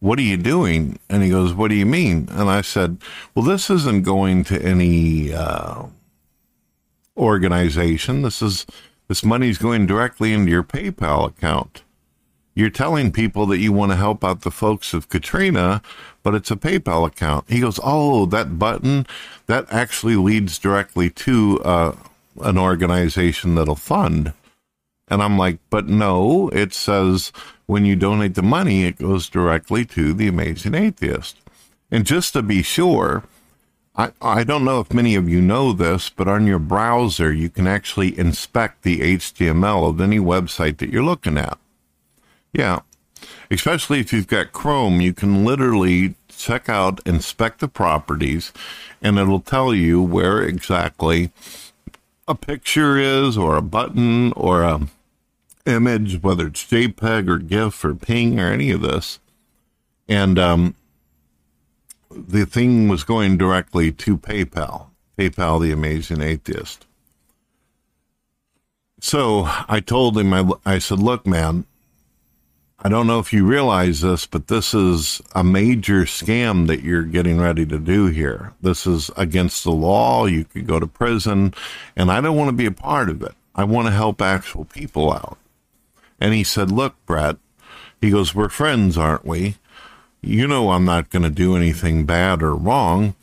what 0.00 0.18
are 0.18 0.22
you 0.22 0.36
doing? 0.36 0.98
And 1.08 1.22
he 1.22 1.30
goes, 1.30 1.52
what 1.52 1.68
do 1.68 1.74
you 1.74 1.86
mean? 1.86 2.28
And 2.32 2.48
I 2.50 2.62
said, 2.62 2.98
well, 3.34 3.44
this 3.44 3.70
isn't 3.70 4.02
going 4.02 4.44
to 4.44 4.60
any 4.60 5.32
uh, 5.32 5.84
organization. 7.16 8.22
This 8.22 8.42
is 8.42 8.66
this 9.08 9.24
money's 9.24 9.58
going 9.58 9.86
directly 9.86 10.32
into 10.32 10.50
your 10.50 10.62
PayPal 10.62 11.28
account. 11.28 11.82
You're 12.60 12.68
telling 12.68 13.10
people 13.10 13.46
that 13.46 13.56
you 13.56 13.72
want 13.72 13.90
to 13.92 13.96
help 13.96 14.22
out 14.22 14.42
the 14.42 14.50
folks 14.50 14.92
of 14.92 15.08
Katrina, 15.08 15.80
but 16.22 16.34
it's 16.34 16.50
a 16.50 16.56
PayPal 16.56 17.06
account. 17.06 17.46
He 17.48 17.58
goes, 17.58 17.80
oh, 17.82 18.26
that 18.26 18.58
button 18.58 19.06
that 19.46 19.64
actually 19.70 20.16
leads 20.16 20.58
directly 20.58 21.08
to 21.08 21.58
uh, 21.64 21.96
an 22.42 22.58
organization 22.58 23.54
that'll 23.54 23.76
fund. 23.76 24.34
And 25.08 25.22
I'm 25.22 25.38
like, 25.38 25.58
but 25.70 25.88
no, 25.88 26.50
it 26.50 26.74
says 26.74 27.32
when 27.64 27.86
you 27.86 27.96
donate 27.96 28.34
the 28.34 28.42
money, 28.42 28.84
it 28.84 28.98
goes 28.98 29.30
directly 29.30 29.86
to 29.86 30.12
the 30.12 30.28
Amazing 30.28 30.74
Atheist. 30.74 31.38
And 31.90 32.04
just 32.04 32.34
to 32.34 32.42
be 32.42 32.60
sure, 32.62 33.24
I, 33.96 34.12
I 34.20 34.44
don't 34.44 34.66
know 34.66 34.80
if 34.80 34.92
many 34.92 35.14
of 35.14 35.30
you 35.30 35.40
know 35.40 35.72
this, 35.72 36.10
but 36.10 36.28
on 36.28 36.46
your 36.46 36.58
browser, 36.58 37.32
you 37.32 37.48
can 37.48 37.66
actually 37.66 38.18
inspect 38.18 38.82
the 38.82 39.00
HTML 39.16 39.88
of 39.88 39.98
any 39.98 40.18
website 40.18 40.76
that 40.76 40.90
you're 40.90 41.02
looking 41.02 41.38
at. 41.38 41.56
Yeah. 42.52 42.80
Especially 43.50 44.00
if 44.00 44.12
you've 44.12 44.26
got 44.26 44.52
Chrome, 44.52 45.00
you 45.00 45.12
can 45.12 45.44
literally 45.44 46.14
check 46.28 46.68
out, 46.68 47.00
inspect 47.06 47.60
the 47.60 47.68
properties, 47.68 48.52
and 49.02 49.18
it'll 49.18 49.40
tell 49.40 49.74
you 49.74 50.00
where 50.00 50.40
exactly 50.42 51.30
a 52.26 52.34
picture 52.34 52.96
is, 52.96 53.36
or 53.36 53.56
a 53.56 53.62
button, 53.62 54.32
or 54.32 54.62
a 54.62 54.88
image, 55.66 56.22
whether 56.22 56.46
it's 56.46 56.64
JPEG 56.64 57.28
or 57.28 57.38
GIF 57.38 57.84
or 57.84 57.94
PNG 57.94 58.38
or 58.38 58.52
any 58.52 58.70
of 58.70 58.80
this. 58.80 59.18
And 60.08 60.38
um, 60.38 60.74
the 62.10 62.46
thing 62.46 62.88
was 62.88 63.04
going 63.04 63.36
directly 63.36 63.92
to 63.92 64.16
PayPal, 64.16 64.86
PayPal, 65.18 65.60
the 65.60 65.72
amazing 65.72 66.22
atheist. 66.22 66.86
So 69.00 69.44
I 69.68 69.80
told 69.80 70.18
him, 70.18 70.32
I, 70.32 70.50
I 70.66 70.78
said, 70.78 70.98
look, 70.98 71.26
man, 71.26 71.64
I 72.82 72.88
don't 72.88 73.06
know 73.06 73.18
if 73.18 73.30
you 73.30 73.44
realize 73.44 74.00
this, 74.00 74.24
but 74.24 74.46
this 74.46 74.72
is 74.72 75.20
a 75.34 75.44
major 75.44 76.04
scam 76.04 76.66
that 76.68 76.82
you're 76.82 77.02
getting 77.02 77.38
ready 77.38 77.66
to 77.66 77.78
do 77.78 78.06
here. 78.06 78.54
This 78.62 78.86
is 78.86 79.10
against 79.18 79.64
the 79.64 79.70
law. 79.70 80.24
You 80.24 80.46
could 80.46 80.66
go 80.66 80.80
to 80.80 80.86
prison, 80.86 81.52
and 81.94 82.10
I 82.10 82.22
don't 82.22 82.38
want 82.38 82.48
to 82.48 82.56
be 82.56 82.64
a 82.64 82.72
part 82.72 83.10
of 83.10 83.22
it. 83.22 83.34
I 83.54 83.64
want 83.64 83.88
to 83.88 83.92
help 83.92 84.22
actual 84.22 84.64
people 84.64 85.12
out. 85.12 85.36
And 86.18 86.32
he 86.32 86.42
said, 86.42 86.70
Look, 86.70 86.94
Brett, 87.04 87.36
he 88.00 88.10
goes, 88.10 88.34
We're 88.34 88.48
friends, 88.48 88.96
aren't 88.96 89.26
we? 89.26 89.56
You 90.22 90.46
know, 90.46 90.70
I'm 90.70 90.86
not 90.86 91.10
going 91.10 91.22
to 91.22 91.30
do 91.30 91.56
anything 91.56 92.06
bad 92.06 92.42
or 92.42 92.54
wrong. 92.54 93.14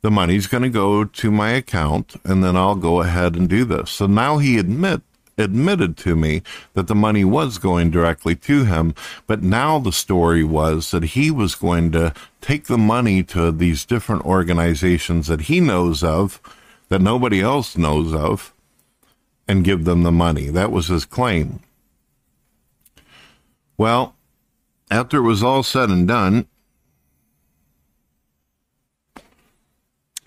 The 0.00 0.10
money's 0.10 0.48
going 0.48 0.64
to 0.64 0.68
go 0.68 1.04
to 1.04 1.30
my 1.30 1.50
account, 1.50 2.16
and 2.24 2.42
then 2.42 2.56
I'll 2.56 2.74
go 2.74 3.02
ahead 3.02 3.36
and 3.36 3.48
do 3.48 3.64
this. 3.64 3.90
So 3.90 4.08
now 4.08 4.38
he 4.38 4.58
admit 4.58 5.02
admitted 5.38 5.96
to 5.98 6.16
me 6.16 6.42
that 6.74 6.86
the 6.86 6.94
money 6.94 7.24
was 7.24 7.58
going 7.58 7.90
directly 7.90 8.34
to 8.34 8.64
him, 8.64 8.94
but 9.26 9.42
now 9.42 9.78
the 9.78 9.92
story 9.92 10.42
was 10.42 10.90
that 10.90 11.04
he 11.04 11.30
was 11.30 11.54
going 11.54 11.92
to 11.92 12.12
take 12.40 12.66
the 12.66 12.78
money 12.78 13.22
to 13.22 13.52
these 13.52 13.84
different 13.84 14.24
organizations 14.24 15.26
that 15.26 15.42
he 15.42 15.60
knows 15.60 16.02
of, 16.02 16.40
that 16.88 17.02
nobody 17.02 17.40
else 17.40 17.76
knows 17.76 18.14
of, 18.14 18.54
and 19.46 19.64
give 19.64 19.84
them 19.84 20.02
the 20.02 20.12
money. 20.12 20.48
That 20.48 20.72
was 20.72 20.88
his 20.88 21.04
claim. 21.04 21.60
Well, 23.76 24.14
after 24.90 25.18
it 25.18 25.22
was 25.22 25.42
all 25.42 25.62
said 25.62 25.90
and 25.90 26.08
done, 26.08 26.46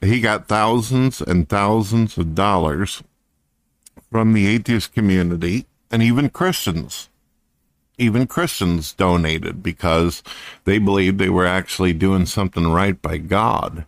he 0.01 0.21
got 0.21 0.47
thousands 0.47 1.21
and 1.21 1.49
thousands 1.49 2.17
of 2.17 2.35
dollars 2.35 3.03
from 4.11 4.33
the 4.33 4.47
atheist 4.47 4.93
community 4.93 5.65
and 5.91 6.01
even 6.01 6.29
Christians. 6.29 7.09
Even 7.97 8.27
Christians 8.27 8.93
donated 8.93 9.61
because 9.61 10.23
they 10.63 10.79
believed 10.79 11.17
they 11.17 11.29
were 11.29 11.45
actually 11.45 11.93
doing 11.93 12.25
something 12.25 12.71
right 12.71 12.99
by 13.01 13.17
God. 13.17 13.85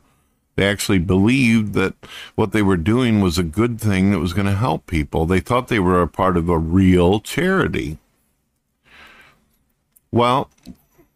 They 0.55 0.67
actually 0.67 0.99
believed 0.99 1.73
that 1.73 1.93
what 2.35 2.51
they 2.51 2.61
were 2.61 2.77
doing 2.77 3.21
was 3.21 3.37
a 3.37 3.43
good 3.43 3.79
thing 3.79 4.11
that 4.11 4.19
was 4.19 4.33
going 4.33 4.47
to 4.47 4.55
help 4.55 4.85
people. 4.85 5.25
They 5.25 5.39
thought 5.39 5.69
they 5.69 5.79
were 5.79 6.01
a 6.01 6.07
part 6.07 6.35
of 6.35 6.49
a 6.49 6.57
real 6.57 7.19
charity. 7.21 7.97
Well, 10.11 10.49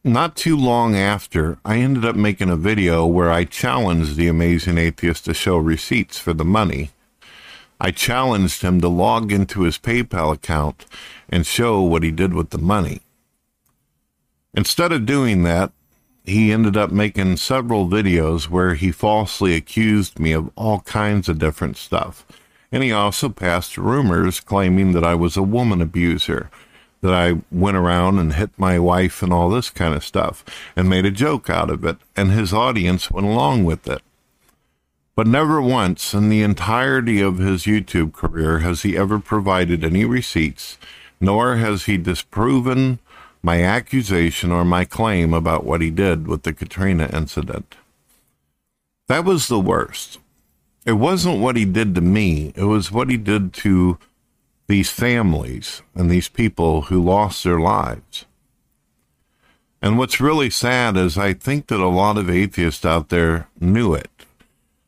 not 0.06 0.38
too 0.38 0.56
long 0.56 0.96
after, 0.96 1.58
I 1.66 1.80
ended 1.80 2.06
up 2.06 2.16
making 2.16 2.50
a 2.50 2.56
video 2.56 3.06
where 3.06 3.30
I 3.30 3.44
challenged 3.44 4.16
the 4.16 4.28
amazing 4.28 4.78
atheist 4.78 5.26
to 5.26 5.34
show 5.34 5.58
receipts 5.58 6.18
for 6.18 6.32
the 6.32 6.46
money. 6.46 6.92
I 7.80 7.92
challenged 7.92 8.62
him 8.62 8.80
to 8.82 8.88
log 8.88 9.32
into 9.32 9.62
his 9.62 9.78
PayPal 9.78 10.34
account 10.34 10.86
and 11.30 11.46
show 11.46 11.82
what 11.82 12.04
he 12.04 12.12
did 12.12 12.34
with 12.34 12.52
the 12.52 12.58
money. 12.58 13.02
Instead 14.54 14.92
of 14.92 15.06
doing 15.06 15.44
that, 15.44 15.72
he 16.24 16.52
ended 16.52 16.76
up 16.76 16.92
making 16.92 17.38
several 17.38 17.88
videos 17.88 18.50
where 18.50 18.74
he 18.74 18.92
falsely 18.92 19.54
accused 19.54 20.18
me 20.18 20.32
of 20.32 20.50
all 20.56 20.80
kinds 20.82 21.30
of 21.30 21.38
different 21.38 21.78
stuff. 21.78 22.26
And 22.72 22.82
he 22.82 22.92
also 22.92 23.30
passed 23.30 23.78
rumors 23.78 24.40
claiming 24.40 24.94
that 24.94 25.04
I 25.04 25.14
was 25.14 25.38
a 25.38 25.44
woman 25.44 25.82
abuser, 25.82 26.50
that 27.02 27.14
I 27.14 27.42
went 27.52 27.78
around 27.78 28.18
and 28.18 28.34
hit 28.34 28.52
my 28.58 28.80
wife 28.80 29.22
and 29.22 29.32
all 29.32 29.50
this 29.50 29.70
kind 29.70 29.94
of 29.94 30.04
stuff, 30.04 30.44
and 30.76 30.90
made 30.90 31.06
a 31.06 31.12
joke 31.12 31.50
out 31.50 31.70
of 31.70 31.86
it, 31.86 31.98
and 32.16 32.32
his 32.32 32.54
audience 32.54 33.12
went 33.12 33.28
along 33.28 33.66
with 33.66 33.88
it. 33.88 34.02
But 35.16 35.28
never 35.28 35.62
once 35.62 36.14
in 36.14 36.28
the 36.28 36.42
entirety 36.42 37.22
of 37.22 37.38
his 37.38 37.64
YouTube 37.64 38.12
career 38.12 38.60
has 38.60 38.82
he 38.82 38.98
ever 38.98 39.20
provided 39.20 39.84
any 39.84 40.04
receipts, 40.04 40.78
nor 41.22 41.56
has 41.56 41.86
he 41.86 41.98
disproven 41.98 43.00
my 43.42 43.64
accusation 43.64 44.52
or 44.52 44.66
my 44.66 44.84
claim 44.84 45.34
about 45.34 45.64
what 45.64 45.80
he 45.80 45.90
did 45.90 46.28
with 46.28 46.44
the 46.44 46.52
Katrina 46.52 47.10
incident. 47.14 47.76
That 49.08 49.24
was 49.24 49.48
the 49.48 49.60
worst. 49.60 50.20
It 50.86 50.94
wasn't 50.94 51.40
what 51.40 51.56
he 51.56 51.64
did 51.64 51.96
to 51.96 52.02
me, 52.02 52.52
it 52.56 52.66
was 52.66 52.92
what 52.92 53.10
he 53.10 53.18
did 53.18 53.54
to 53.54 53.98
these 54.68 54.90
families 54.90 55.82
and 55.94 56.10
these 56.10 56.28
people 56.28 56.84
who 56.84 57.02
lost 57.02 57.44
their 57.44 57.60
lives. 57.60 58.26
And 59.82 59.98
what's 59.98 60.20
really 60.20 60.50
sad 60.50 60.98
is 60.98 61.18
I 61.18 61.34
think 61.34 61.68
that 61.68 61.80
a 61.80 61.88
lot 61.88 62.18
of 62.18 62.30
atheists 62.30 62.84
out 62.84 63.10
there 63.10 63.48
knew 63.60 63.94
it. 63.94 64.10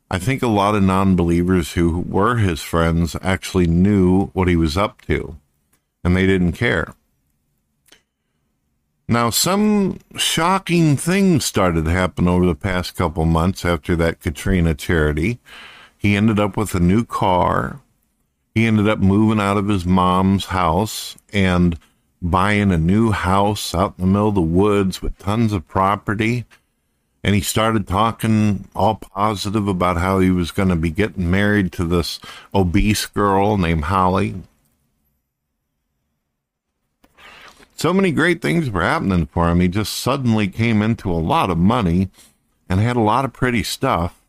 I 0.09 0.19
think 0.19 0.41
a 0.41 0.47
lot 0.47 0.75
of 0.75 0.83
non 0.83 1.15
believers 1.15 1.73
who 1.73 1.99
were 1.99 2.37
his 2.37 2.61
friends 2.61 3.15
actually 3.21 3.67
knew 3.67 4.27
what 4.27 4.47
he 4.47 4.55
was 4.55 4.77
up 4.77 5.01
to, 5.03 5.37
and 6.03 6.15
they 6.15 6.25
didn't 6.25 6.53
care. 6.53 6.93
Now, 9.09 9.29
some 9.29 9.99
shocking 10.15 10.97
things 10.97 11.45
started 11.45 11.85
to 11.85 11.91
happen 11.91 12.27
over 12.27 12.45
the 12.45 12.55
past 12.55 12.95
couple 12.95 13.25
months 13.25 13.63
after 13.63 13.95
that 13.97 14.19
Katrina 14.19 14.73
charity. 14.73 15.39
He 15.97 16.15
ended 16.15 16.39
up 16.39 16.57
with 16.57 16.75
a 16.75 16.79
new 16.79 17.05
car. 17.05 17.79
He 18.53 18.65
ended 18.65 18.87
up 18.87 18.99
moving 18.99 19.39
out 19.39 19.57
of 19.57 19.67
his 19.67 19.85
mom's 19.85 20.45
house 20.45 21.17
and 21.31 21.79
buying 22.21 22.71
a 22.71 22.77
new 22.77 23.11
house 23.11 23.74
out 23.74 23.96
in 23.98 24.05
the 24.05 24.11
middle 24.11 24.29
of 24.29 24.35
the 24.35 24.41
woods 24.41 25.01
with 25.01 25.17
tons 25.17 25.53
of 25.53 25.67
property 25.67 26.46
and 27.27 27.35
he 27.35 27.42
started 27.42 27.85
talking 27.85 28.70
all 28.74 28.96
positive 28.96 29.68
about 29.68 29.98
how 29.98 30.20
he 30.20 30.31
was 30.31 30.51
going 30.51 30.70
to 30.70 30.77
be 30.77 30.90
getting 30.90 31.29
married 31.29 31.74
to 31.74 31.83
this 31.83 32.22
obese 32.55 33.05
girl 33.05 33.57
named 33.57 33.83
Holly. 33.83 34.35
So 37.75 37.92
many 37.92 38.13
great 38.13 38.42
things 38.42 38.70
were 38.70 38.81
happening 38.81 39.25
for 39.25 39.50
him. 39.50 39.59
He 39.59 39.68
just 39.68 39.92
suddenly 39.96 40.48
came 40.48 40.81
into 40.81 41.11
a 41.11 41.20
lot 41.20 41.50
of 41.50 41.57
money 41.57 42.09
and 42.70 42.79
had 42.79 42.96
a 42.96 43.01
lot 43.01 43.25
of 43.25 43.33
pretty 43.33 43.61
stuff. 43.61 44.22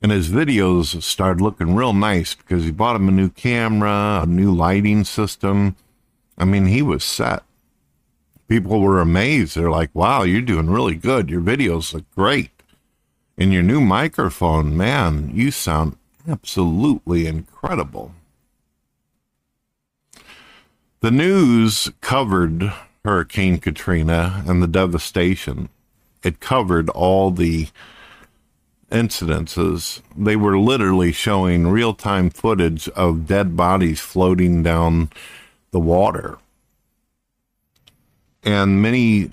And 0.00 0.12
his 0.12 0.28
videos 0.28 1.02
started 1.02 1.42
looking 1.42 1.74
real 1.74 1.92
nice 1.92 2.36
because 2.36 2.62
he 2.62 2.70
bought 2.70 2.94
him 2.94 3.08
a 3.08 3.10
new 3.10 3.30
camera, 3.30 4.20
a 4.22 4.26
new 4.26 4.54
lighting 4.54 5.02
system. 5.02 5.74
I 6.38 6.44
mean, 6.44 6.66
he 6.66 6.82
was 6.82 7.02
set 7.02 7.42
people 8.54 8.80
were 8.80 9.00
amazed. 9.00 9.56
They're 9.56 9.68
like, 9.68 9.90
wow, 9.94 10.22
you're 10.22 10.40
doing 10.40 10.70
really 10.70 10.94
good. 10.94 11.28
Your 11.28 11.40
videos 11.40 11.92
look 11.92 12.04
great. 12.14 12.50
And 13.36 13.52
your 13.52 13.64
new 13.64 13.80
microphone, 13.80 14.76
man, 14.76 15.32
you 15.34 15.50
sound 15.50 15.96
absolutely 16.28 17.26
incredible. 17.26 18.14
The 21.00 21.10
news 21.10 21.90
covered 22.00 22.72
Hurricane 23.04 23.58
Katrina 23.58 24.44
and 24.46 24.62
the 24.62 24.68
devastation. 24.68 25.68
It 26.22 26.38
covered 26.38 26.88
all 26.90 27.32
the 27.32 27.66
incidences. 28.92 30.00
They 30.16 30.36
were 30.36 30.56
literally 30.56 31.10
showing 31.10 31.66
real 31.66 31.92
time 31.92 32.30
footage 32.30 32.88
of 32.90 33.26
dead 33.26 33.56
bodies 33.56 33.98
floating 33.98 34.62
down 34.62 35.10
the 35.72 35.80
water 35.80 36.38
and 38.44 38.82
many 38.82 39.30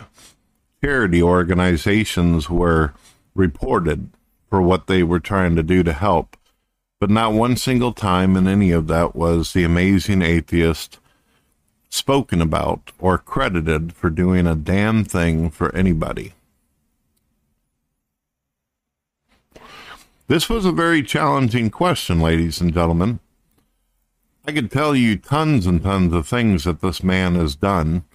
charity 0.84 1.22
organizations 1.22 2.50
were 2.50 2.94
reported 3.36 4.10
for 4.50 4.62
what 4.62 4.88
they 4.88 5.04
were 5.04 5.20
trying 5.20 5.56
to 5.56 5.64
do 5.64 5.84
to 5.84 5.94
help. 5.94 6.38
But 7.00 7.10
not 7.10 7.34
one 7.34 7.58
single 7.58 7.94
time 7.94 8.36
in 8.36 8.48
any 8.48 8.72
of 8.72 8.88
that 8.88 9.16
was 9.16 9.54
the 9.54 9.64
amazing 9.64 10.22
atheist 10.22 11.00
spoken 11.90 12.42
about 12.42 12.92
or 13.00 13.18
credited 13.18 13.94
for 13.94 14.10
doing 14.10 14.48
a 14.48 14.56
damn 14.56 15.04
thing 15.04 15.50
for 15.50 15.76
anybody. 15.76 16.34
This 20.28 20.50
was 20.50 20.64
a 20.66 20.72
very 20.72 21.04
challenging 21.04 21.70
question, 21.70 22.22
ladies 22.22 22.62
and 22.62 22.74
gentlemen. 22.74 23.20
I 24.48 24.54
could 24.54 24.72
tell 24.72 24.96
you 24.96 25.18
tons 25.18 25.68
and 25.68 25.84
tons 25.84 26.14
of 26.14 26.28
things 26.28 26.64
that 26.64 26.82
this 26.82 27.04
man 27.04 27.36
has 27.36 27.56
done 27.56 28.06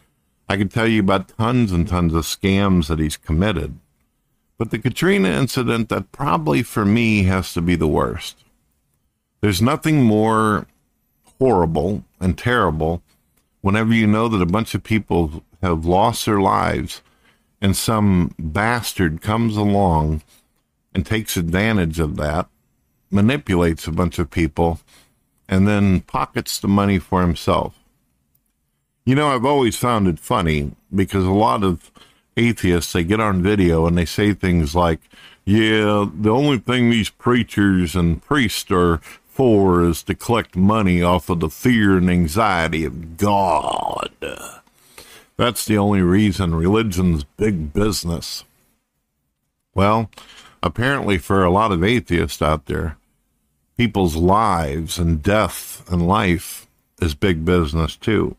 I 0.48 0.56
could 0.56 0.70
tell 0.70 0.86
you 0.86 1.00
about 1.00 1.36
tons 1.36 1.72
and 1.72 1.88
tons 1.88 2.14
of 2.14 2.24
scams 2.24 2.86
that 2.86 2.98
he's 2.98 3.16
committed. 3.16 3.78
But 4.58 4.70
the 4.70 4.78
Katrina 4.78 5.28
incident, 5.28 5.88
that 5.88 6.12
probably 6.12 6.62
for 6.62 6.84
me 6.84 7.24
has 7.24 7.52
to 7.54 7.60
be 7.60 7.74
the 7.74 7.88
worst. 7.88 8.44
There's 9.40 9.60
nothing 9.60 10.02
more 10.02 10.66
horrible 11.38 12.04
and 12.20 12.38
terrible 12.38 13.02
whenever 13.60 13.92
you 13.92 14.06
know 14.06 14.28
that 14.28 14.40
a 14.40 14.46
bunch 14.46 14.74
of 14.74 14.82
people 14.82 15.42
have 15.60 15.84
lost 15.84 16.24
their 16.24 16.40
lives 16.40 17.02
and 17.60 17.76
some 17.76 18.34
bastard 18.38 19.20
comes 19.20 19.56
along 19.56 20.22
and 20.94 21.04
takes 21.04 21.36
advantage 21.36 21.98
of 21.98 22.16
that, 22.16 22.48
manipulates 23.10 23.86
a 23.86 23.92
bunch 23.92 24.18
of 24.18 24.30
people, 24.30 24.80
and 25.48 25.66
then 25.66 26.00
pockets 26.00 26.58
the 26.58 26.68
money 26.68 26.98
for 26.98 27.20
himself. 27.20 27.74
You 29.06 29.14
know, 29.14 29.28
I've 29.28 29.44
always 29.44 29.76
found 29.76 30.08
it 30.08 30.18
funny 30.18 30.72
because 30.92 31.24
a 31.24 31.30
lot 31.30 31.62
of 31.62 31.92
atheists 32.36 32.92
they 32.92 33.04
get 33.04 33.20
on 33.20 33.40
video 33.40 33.86
and 33.86 33.96
they 33.96 34.04
say 34.04 34.34
things 34.34 34.74
like, 34.74 34.98
"Yeah, 35.44 36.06
the 36.12 36.30
only 36.30 36.58
thing 36.58 36.90
these 36.90 37.08
preachers 37.08 37.94
and 37.94 38.20
priests 38.20 38.68
are 38.72 39.00
for 39.28 39.84
is 39.84 40.02
to 40.02 40.16
collect 40.16 40.56
money 40.56 41.02
off 41.02 41.30
of 41.30 41.38
the 41.38 41.48
fear 41.48 41.96
and 41.96 42.10
anxiety 42.10 42.84
of 42.84 43.16
God." 43.16 44.10
That's 45.36 45.64
the 45.64 45.78
only 45.78 46.02
reason 46.02 46.56
religion's 46.56 47.22
big 47.22 47.72
business. 47.72 48.42
Well, 49.72 50.10
apparently 50.64 51.18
for 51.18 51.44
a 51.44 51.50
lot 51.52 51.70
of 51.70 51.84
atheists 51.84 52.42
out 52.42 52.66
there, 52.66 52.96
people's 53.76 54.16
lives 54.16 54.98
and 54.98 55.22
death 55.22 55.84
and 55.88 56.08
life 56.08 56.66
is 57.00 57.14
big 57.14 57.44
business 57.44 57.94
too. 57.94 58.36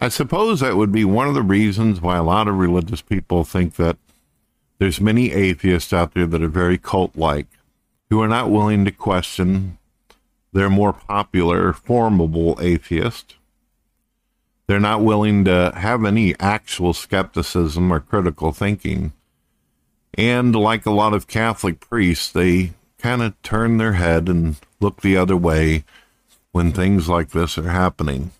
I 0.00 0.08
suppose 0.08 0.60
that 0.60 0.76
would 0.76 0.92
be 0.92 1.04
one 1.04 1.26
of 1.26 1.34
the 1.34 1.42
reasons 1.42 2.02
why 2.02 2.16
a 2.16 2.22
lot 2.22 2.48
of 2.48 2.58
religious 2.58 3.00
people 3.00 3.44
think 3.44 3.76
that 3.76 3.96
there's 4.78 5.00
many 5.00 5.32
atheists 5.32 5.92
out 5.92 6.12
there 6.12 6.26
that 6.26 6.42
are 6.42 6.48
very 6.48 6.76
cult 6.76 7.16
like, 7.16 7.46
who 8.10 8.20
are 8.20 8.28
not 8.28 8.50
willing 8.50 8.84
to 8.84 8.90
question 8.90 9.78
their 10.52 10.68
more 10.68 10.92
popular, 10.92 11.72
formable 11.72 12.58
atheist. 12.60 13.36
They're 14.66 14.80
not 14.80 15.02
willing 15.02 15.44
to 15.46 15.72
have 15.74 16.04
any 16.04 16.38
actual 16.38 16.92
skepticism 16.92 17.90
or 17.90 18.00
critical 18.00 18.52
thinking. 18.52 19.12
And 20.18 20.54
like 20.54 20.84
a 20.84 20.90
lot 20.90 21.14
of 21.14 21.26
Catholic 21.26 21.80
priests, 21.80 22.30
they 22.30 22.74
kind 22.98 23.22
of 23.22 23.40
turn 23.42 23.78
their 23.78 23.94
head 23.94 24.28
and 24.28 24.56
look 24.78 25.00
the 25.00 25.16
other 25.16 25.36
way 25.36 25.84
when 26.52 26.72
things 26.72 27.08
like 27.08 27.30
this 27.30 27.56
are 27.56 27.70
happening 27.70 28.32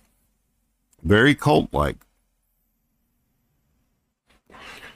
very 1.03 1.35
cult 1.35 1.73
like. 1.73 1.97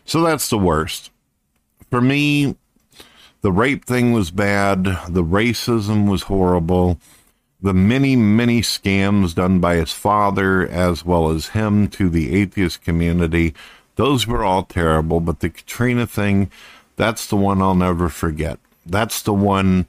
So 0.06 0.22
that's 0.22 0.50
the 0.50 0.58
worst. 0.58 1.12
For 1.90 2.02
me, 2.02 2.56
the 3.42 3.52
rape 3.52 3.86
thing 3.86 4.12
was 4.12 4.32
bad, 4.32 4.84
the 5.10 5.24
racism 5.24 6.10
was 6.10 6.24
horrible, 6.24 7.00
the 7.62 7.74
many, 7.74 8.16
many 8.16 8.62
scams 8.62 9.36
done 9.36 9.60
by 9.60 9.76
his 9.76 9.92
father 9.92 10.68
as 10.68 11.06
well 11.06 11.30
as 11.30 11.50
him 11.50 11.88
to 11.90 12.10
the 12.10 12.36
atheist 12.36 12.82
community, 12.82 13.54
those 13.96 14.26
were 14.26 14.44
all 14.44 14.64
terrible. 14.64 15.20
But 15.20 15.42
the 15.42 15.50
Katrina 15.50 16.08
thing, 16.08 16.50
that's 16.96 17.28
the 17.28 17.36
one 17.36 17.62
I'll 17.62 17.76
never 17.76 18.10
forget. 18.10 18.60
That's 18.86 19.22
the 19.22 19.34
one. 19.34 19.86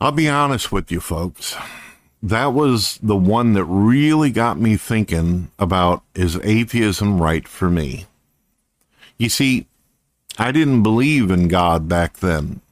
I'll 0.00 0.12
be 0.12 0.28
honest 0.28 0.72
with 0.72 0.90
you, 0.90 1.00
folks 1.00 1.56
that 2.24 2.54
was 2.54 2.98
the 3.02 3.16
one 3.16 3.52
that 3.52 3.64
really 3.64 4.30
got 4.30 4.58
me 4.58 4.78
thinking 4.78 5.50
about 5.58 6.02
is 6.14 6.40
atheism 6.42 7.20
right 7.20 7.46
for 7.46 7.68
me? 7.68 8.06
You 9.18 9.28
see, 9.28 9.66
I 10.38 10.50
didn't 10.50 10.82
believe 10.82 11.30
in 11.30 11.48
God 11.48 11.86
back 11.86 12.16
then. 12.18 12.62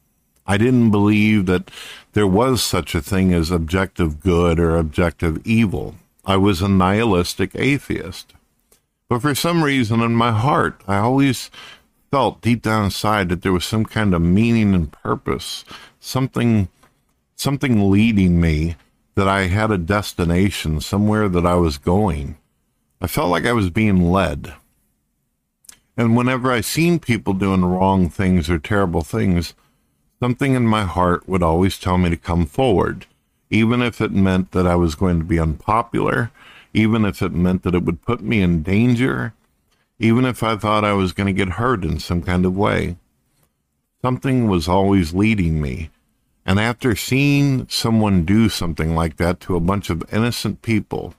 I 0.46 0.56
didn't 0.56 0.90
believe 0.90 1.44
that 1.46 1.70
there 2.14 2.26
was 2.26 2.62
such 2.62 2.94
a 2.94 3.02
thing 3.02 3.34
as 3.34 3.50
objective 3.50 4.20
good 4.20 4.58
or 4.58 4.78
objective 4.78 5.46
evil. 5.46 5.96
I 6.24 6.38
was 6.38 6.62
a 6.62 6.68
nihilistic 6.68 7.50
atheist. 7.54 8.32
But 9.06 9.20
for 9.20 9.34
some 9.34 9.62
reason 9.62 10.00
in 10.00 10.14
my 10.14 10.32
heart, 10.32 10.80
I 10.88 10.96
always 10.96 11.50
felt 12.10 12.40
deep 12.40 12.62
down 12.62 12.86
inside 12.86 13.28
that 13.28 13.42
there 13.42 13.52
was 13.52 13.66
some 13.66 13.84
kind 13.84 14.14
of 14.14 14.22
meaning 14.22 14.74
and 14.74 14.90
purpose, 14.90 15.66
something 16.00 16.70
something 17.36 17.90
leading 17.90 18.40
me 18.40 18.76
that 19.14 19.28
I 19.28 19.42
had 19.42 19.70
a 19.70 19.78
destination, 19.78 20.80
somewhere 20.80 21.28
that 21.28 21.46
I 21.46 21.54
was 21.54 21.78
going. 21.78 22.36
I 23.00 23.06
felt 23.06 23.30
like 23.30 23.44
I 23.44 23.52
was 23.52 23.70
being 23.70 24.10
led. 24.10 24.54
And 25.96 26.16
whenever 26.16 26.50
I 26.50 26.62
seen 26.62 26.98
people 26.98 27.34
doing 27.34 27.64
wrong 27.64 28.08
things 28.08 28.48
or 28.48 28.58
terrible 28.58 29.02
things, 29.02 29.54
something 30.20 30.54
in 30.54 30.66
my 30.66 30.84
heart 30.84 31.28
would 31.28 31.42
always 31.42 31.78
tell 31.78 31.98
me 31.98 32.08
to 32.10 32.16
come 32.16 32.46
forward, 32.46 33.06
even 33.50 33.82
if 33.82 34.00
it 34.00 34.12
meant 34.12 34.52
that 34.52 34.66
I 34.66 34.76
was 34.76 34.94
going 34.94 35.18
to 35.18 35.24
be 35.24 35.38
unpopular, 35.38 36.30
even 36.72 37.04
if 37.04 37.20
it 37.20 37.32
meant 37.32 37.64
that 37.64 37.74
it 37.74 37.84
would 37.84 38.02
put 38.02 38.22
me 38.22 38.40
in 38.40 38.62
danger, 38.62 39.34
even 39.98 40.24
if 40.24 40.42
I 40.42 40.56
thought 40.56 40.84
I 40.84 40.94
was 40.94 41.12
going 41.12 41.26
to 41.26 41.32
get 41.32 41.54
hurt 41.54 41.84
in 41.84 42.00
some 42.00 42.22
kind 42.22 42.46
of 42.46 42.56
way. 42.56 42.96
Something 44.00 44.48
was 44.48 44.66
always 44.66 45.14
leading 45.14 45.60
me. 45.60 45.90
And 46.44 46.58
after 46.58 46.96
seeing 46.96 47.68
someone 47.68 48.24
do 48.24 48.48
something 48.48 48.94
like 48.94 49.16
that 49.16 49.40
to 49.40 49.56
a 49.56 49.60
bunch 49.60 49.90
of 49.90 50.04
innocent 50.12 50.62
people 50.62 51.14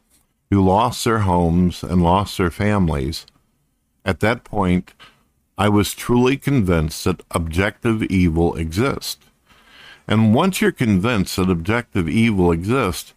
who 0.49 0.63
lost 0.63 1.05
their 1.05 1.19
homes 1.19 1.83
and 1.83 2.03
lost 2.03 2.37
their 2.37 2.51
families, 2.51 3.25
at 4.05 4.19
that 4.19 4.43
point, 4.43 4.93
I 5.57 5.69
was 5.69 5.93
truly 5.93 6.35
convinced 6.35 7.05
that 7.05 7.23
objective 7.31 8.03
evil 8.03 8.55
exists. 8.55 9.25
And 10.07 10.33
once 10.33 10.59
you're 10.59 10.71
convinced 10.71 11.37
that 11.37 11.49
objective 11.49 12.09
evil 12.09 12.51
exists, 12.51 13.13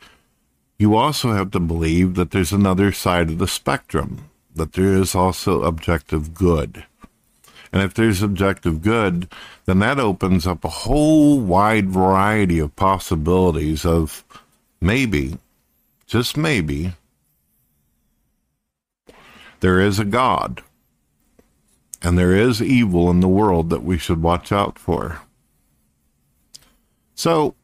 you 0.78 0.94
also 0.94 1.32
have 1.32 1.50
to 1.52 1.60
believe 1.60 2.14
that 2.14 2.30
there's 2.30 2.52
another 2.52 2.92
side 2.92 3.30
of 3.30 3.38
the 3.38 3.48
spectrum, 3.48 4.28
that 4.54 4.74
there 4.74 4.92
is 4.92 5.14
also 5.14 5.62
objective 5.62 6.34
good. 6.34 6.84
And 7.76 7.84
if 7.84 7.92
there's 7.92 8.22
objective 8.22 8.80
good, 8.80 9.30
then 9.66 9.80
that 9.80 10.00
opens 10.00 10.46
up 10.46 10.64
a 10.64 10.70
whole 10.70 11.38
wide 11.38 11.90
variety 11.90 12.58
of 12.58 12.74
possibilities 12.74 13.84
of 13.84 14.24
maybe, 14.80 15.36
just 16.06 16.38
maybe, 16.38 16.94
there 19.60 19.78
is 19.78 19.98
a 19.98 20.06
God 20.06 20.62
and 22.00 22.16
there 22.16 22.34
is 22.34 22.62
evil 22.62 23.10
in 23.10 23.20
the 23.20 23.28
world 23.28 23.68
that 23.68 23.84
we 23.84 23.98
should 23.98 24.22
watch 24.22 24.50
out 24.50 24.78
for. 24.78 25.20
So, 27.14 27.56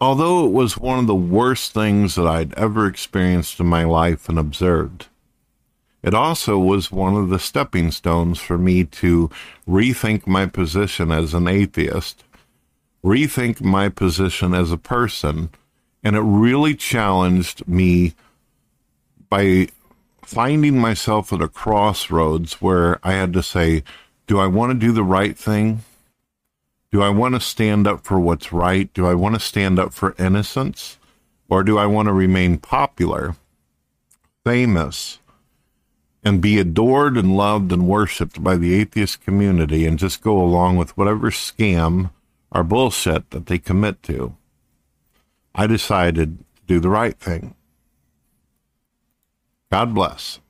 although 0.00 0.44
it 0.44 0.50
was 0.50 0.76
one 0.76 0.98
of 0.98 1.06
the 1.06 1.14
worst 1.14 1.72
things 1.72 2.16
that 2.16 2.26
I'd 2.26 2.52
ever 2.54 2.88
experienced 2.88 3.60
in 3.60 3.66
my 3.66 3.84
life 3.84 4.28
and 4.28 4.40
observed, 4.40 5.06
it 6.02 6.14
also 6.14 6.58
was 6.58 6.90
one 6.90 7.14
of 7.14 7.28
the 7.28 7.38
stepping 7.38 7.90
stones 7.90 8.38
for 8.38 8.58
me 8.58 8.84
to 8.84 9.30
rethink 9.68 10.26
my 10.26 10.46
position 10.46 11.12
as 11.12 11.32
an 11.32 11.46
atheist, 11.46 12.24
rethink 13.04 13.60
my 13.60 13.88
position 13.88 14.52
as 14.54 14.72
a 14.72 14.76
person, 14.76 15.50
and 16.02 16.16
it 16.16 16.20
really 16.20 16.74
challenged 16.74 17.66
me 17.68 18.14
by 19.28 19.68
finding 20.22 20.78
myself 20.78 21.32
at 21.32 21.40
a 21.40 21.48
crossroads 21.48 22.54
where 22.54 22.98
I 23.06 23.12
had 23.12 23.32
to 23.34 23.42
say, 23.42 23.84
do 24.26 24.38
I 24.38 24.46
want 24.46 24.72
to 24.72 24.86
do 24.86 24.92
the 24.92 25.04
right 25.04 25.36
thing? 25.36 25.82
Do 26.90 27.02
I 27.02 27.10
want 27.10 27.34
to 27.34 27.40
stand 27.40 27.86
up 27.86 28.04
for 28.04 28.20
what's 28.20 28.52
right? 28.52 28.92
Do 28.92 29.06
I 29.06 29.14
want 29.14 29.34
to 29.34 29.40
stand 29.40 29.78
up 29.78 29.92
for 29.92 30.14
innocence? 30.18 30.98
Or 31.48 31.62
do 31.62 31.78
I 31.78 31.86
want 31.86 32.06
to 32.06 32.12
remain 32.12 32.58
popular, 32.58 33.36
famous, 34.44 35.18
and 36.24 36.40
be 36.40 36.58
adored 36.58 37.16
and 37.16 37.36
loved 37.36 37.72
and 37.72 37.88
worshiped 37.88 38.42
by 38.42 38.56
the 38.56 38.74
atheist 38.74 39.20
community 39.22 39.86
and 39.86 39.98
just 39.98 40.22
go 40.22 40.40
along 40.40 40.76
with 40.76 40.96
whatever 40.96 41.30
scam 41.30 42.10
or 42.50 42.62
bullshit 42.62 43.30
that 43.30 43.46
they 43.46 43.58
commit 43.58 44.02
to? 44.04 44.36
I 45.54 45.66
decided 45.66 46.38
to 46.38 46.44
do 46.66 46.80
the 46.80 46.88
right 46.90 47.18
thing. 47.18 47.54
God 49.70 49.94
bless. 49.94 50.41